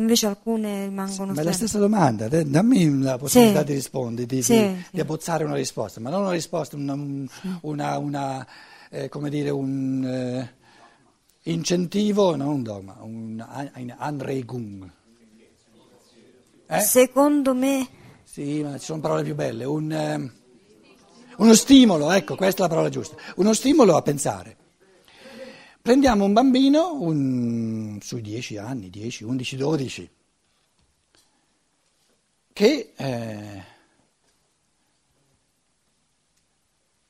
Invece 0.00 0.26
alcune 0.26 0.86
rimangono 0.86 1.32
Ma 1.32 1.40
è 1.40 1.44
la 1.44 1.52
stessa 1.52 1.78
domanda, 1.78 2.26
eh, 2.26 2.44
dammi 2.44 3.00
la 3.00 3.18
possibilità 3.18 3.60
Sì. 3.60 3.66
di 3.66 3.72
rispondere, 3.74 4.26
di, 4.26 4.42
Sì, 4.42 4.52
di- 4.54 4.58
sì. 4.82 4.84
di 4.92 5.00
abbozzare 5.00 5.44
una 5.44 5.54
risposta, 5.54 6.00
ma 6.00 6.10
non 6.10 6.22
una 6.22 6.32
risposta, 6.32 6.76
una, 6.76 6.92
un- 6.94 7.26
una- 7.62 7.98
una, 7.98 8.46
eh, 8.90 9.08
come 9.08 9.30
dire, 9.30 9.50
un 9.50 10.04
eh, 10.04 10.54
incentivo, 11.44 12.34
non 12.36 12.48
un 12.48 12.62
dogma, 12.62 12.96
un 13.00 13.44
an- 13.46 13.94
Anregung. 13.96 14.90
Eh? 16.66 16.80
Secondo 16.80 17.54
me, 17.54 17.88
Sì, 18.24 18.62
ma 18.62 18.78
ci 18.78 18.84
sono 18.84 19.00
parole 19.00 19.24
più 19.24 19.34
belle. 19.34 19.64
Un, 19.64 19.90
ehm, 19.90 20.32
uno 21.38 21.54
stimolo, 21.54 22.10
ecco, 22.12 22.36
questa 22.36 22.60
è 22.60 22.68
la 22.68 22.72
parola 22.72 22.88
giusta. 22.88 23.16
Uno 23.36 23.52
stimolo 23.54 23.96
a 23.96 24.02
pensare. 24.02 24.56
Prendiamo 25.90 26.24
un 26.24 26.32
bambino 26.32 26.94
un- 26.94 27.98
sui 28.00 28.20
10 28.22 28.56
anni, 28.56 28.90
10, 28.90 29.24
11, 29.24 29.56
12, 29.56 30.10
che 32.52 32.92
eh, 32.96 33.64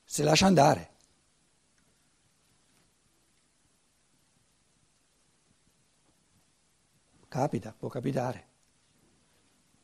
si 0.03 0.23
lascia 0.23 0.47
andare. 0.47 0.89
Capita, 7.27 7.75
può 7.77 7.87
capitare. 7.87 8.47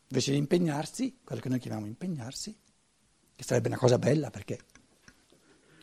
Invece 0.07 0.31
di 0.31 0.37
impegnarsi, 0.37 1.19
quello 1.23 1.39
che 1.39 1.49
noi 1.49 1.59
chiamiamo 1.59 1.85
impegnarsi, 1.85 2.57
che 3.35 3.43
sarebbe 3.43 3.67
una 3.67 3.77
cosa 3.77 3.99
bella 3.99 4.31
perché 4.31 4.57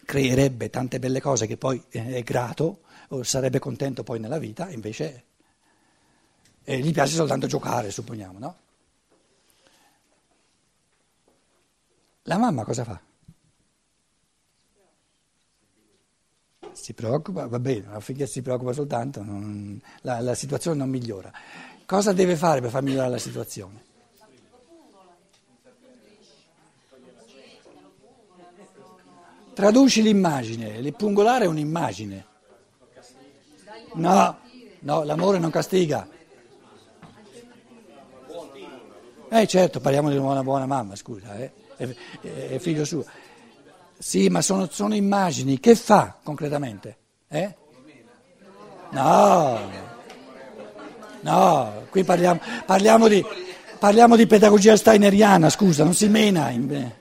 creerebbe 0.05 0.69
tante 0.69 0.99
belle 0.99 1.21
cose 1.21 1.47
che 1.47 1.57
poi 1.57 1.81
eh, 1.91 2.17
è 2.17 2.23
grato 2.25 2.81
sarebbe 3.23 3.59
contento 3.59 4.03
poi 4.03 4.21
nella 4.21 4.39
vita, 4.39 4.71
invece 4.71 5.25
eh, 6.65 6.79
gli 6.79 6.93
piace 6.93 7.15
soltanto 7.15 7.47
giocare, 7.47 7.91
supponiamo, 7.91 8.39
no? 8.39 8.57
La 12.23 12.39
mamma 12.39 12.65
cosa 12.65 12.85
fa? 12.85 12.99
Si 16.73 16.93
preoccupa, 16.95 17.47
va 17.47 17.59
bene, 17.61 17.87
ma 17.87 18.01
finché 18.01 18.27
si 18.27 18.41
preoccupa 18.43 18.73
soltanto 18.73 19.23
non- 19.23 19.81
la, 20.01 20.21
la 20.21 20.35
situazione 20.35 20.79
non 20.79 20.89
migliora. 20.89 21.31
Cosa 21.87 22.13
deve 22.13 22.35
fare 22.35 22.61
per 22.61 22.71
far 22.71 22.83
migliorare 22.83 23.11
la 23.11 23.19
situazione? 23.19 23.93
Traduci 29.55 30.03
l'immagine, 30.03 30.79
il 30.79 30.95
pungolare 30.95 31.45
è 31.45 31.49
un'immagine. 31.49 32.33
No, 33.95 34.39
no, 34.81 35.03
l'amore 35.05 35.39
non 35.39 35.51
castiga. 35.51 36.07
Eh 39.29 39.47
certo, 39.47 39.81
parliamo 39.81 40.11
di 40.11 40.17
una 40.17 40.43
buona 40.43 40.67
mamma, 40.67 40.95
scusa, 40.95 41.37
eh, 41.37 41.51
è, 41.77 41.89
è- 42.21 42.59
figlio 42.59 42.85
suo. 42.85 43.05
Sì, 43.99 44.29
ma 44.29 44.41
sono, 44.43 44.69
sono 44.71 44.95
immagini, 44.95 45.59
che 45.59 45.75
fa 45.75 46.17
concretamente? 46.23 46.97
Eh? 47.29 47.55
No, 48.91 49.59
no, 51.23 51.87
qui 51.91 52.05
parliamo, 52.05 52.41
parliamo, 52.65 53.09
di, 53.09 53.25
parliamo 53.79 54.15
di 54.15 54.27
pedagogia 54.27 54.77
steineriana, 54.77 55.51
scusa, 55.51 55.83
non 55.85 55.95
si 55.95 56.09
mena. 56.09 56.51
in- 56.51 56.93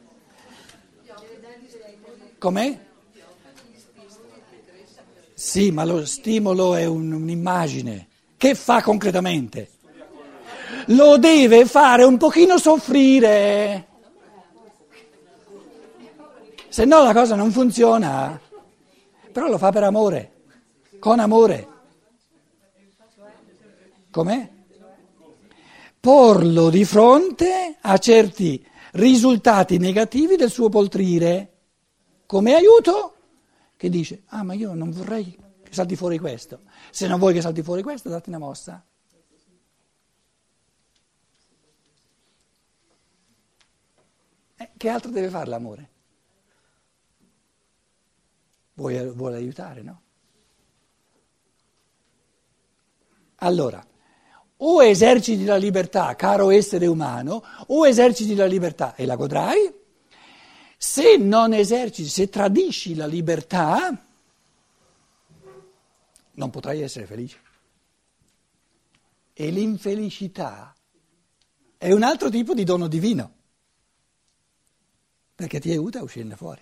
Com'è? 2.39 2.79
Sì, 5.43 5.71
ma 5.71 5.83
lo 5.83 6.05
stimolo 6.05 6.73
è 6.73 6.85
un- 6.85 7.11
un'immagine. 7.11 8.07
Che 8.37 8.55
fa 8.55 8.81
concretamente? 8.81 9.71
Lo 10.87 11.17
deve 11.17 11.65
fare 11.65 12.05
un 12.05 12.15
pochino 12.15 12.57
soffrire. 12.57 13.87
Se 16.69 16.85
no 16.85 17.03
la 17.03 17.11
cosa 17.11 17.35
non 17.35 17.51
funziona. 17.51 18.39
Però 19.33 19.49
lo 19.49 19.57
fa 19.57 19.69
per 19.73 19.83
amore, 19.83 20.31
con 20.99 21.19
amore. 21.19 21.67
Com'è? 24.11 24.49
Porlo 25.99 26.69
di 26.69 26.85
fronte 26.85 27.75
a 27.81 27.97
certi 27.97 28.65
risultati 28.93 29.77
negativi 29.77 30.37
del 30.37 30.49
suo 30.49 30.69
poltrire 30.69 31.51
come 32.25 32.53
aiuto 32.53 33.12
che 33.75 33.89
dice, 33.89 34.23
ah 34.27 34.43
ma 34.43 34.53
io 34.53 34.73
non 34.73 34.91
vorrei 34.91 35.37
che 35.63 35.73
salti 35.73 35.95
fuori 35.95 36.19
questo. 36.19 36.61
Se 36.91 37.07
non 37.07 37.19
vuoi 37.19 37.33
che 37.33 37.41
salti 37.41 37.61
fuori 37.63 37.81
questo, 37.83 38.09
datti 38.09 38.29
una 38.29 38.37
mossa. 38.37 38.85
Eh, 44.57 44.69
che 44.77 44.89
altro 44.89 45.11
deve 45.11 45.29
fare 45.29 45.49
l'amore? 45.49 45.91
vuole, 48.73 49.11
vuole 49.11 49.35
aiutare, 49.37 49.81
no? 49.81 50.01
Allora, 53.37 53.85
o 54.57 54.83
eserciti 54.83 55.43
la 55.43 55.57
libertà, 55.57 56.15
caro 56.15 56.49
essere 56.49 56.85
umano, 56.85 57.43
o 57.67 57.85
eserciti 57.85 58.35
la 58.35 58.45
libertà 58.45 58.95
e 58.95 59.05
la 59.05 59.15
godrai. 59.15 59.81
Se 60.85 61.15
non 61.15 61.53
eserciti, 61.53 62.09
se 62.09 62.27
tradisci 62.27 62.93
la 62.93 63.05
libertà, 63.05 64.05
non 66.33 66.49
potrai 66.49 66.81
essere 66.81 67.05
felice. 67.05 67.39
E 69.31 69.49
l'infelicità 69.49 70.75
è 71.77 71.89
un 71.93 72.03
altro 72.03 72.29
tipo 72.29 72.53
di 72.53 72.65
dono 72.65 72.89
divino, 72.89 73.33
perché 75.33 75.61
ti 75.61 75.71
aiuta 75.71 75.99
a 75.99 76.03
uscirne 76.03 76.35
fuori. 76.35 76.61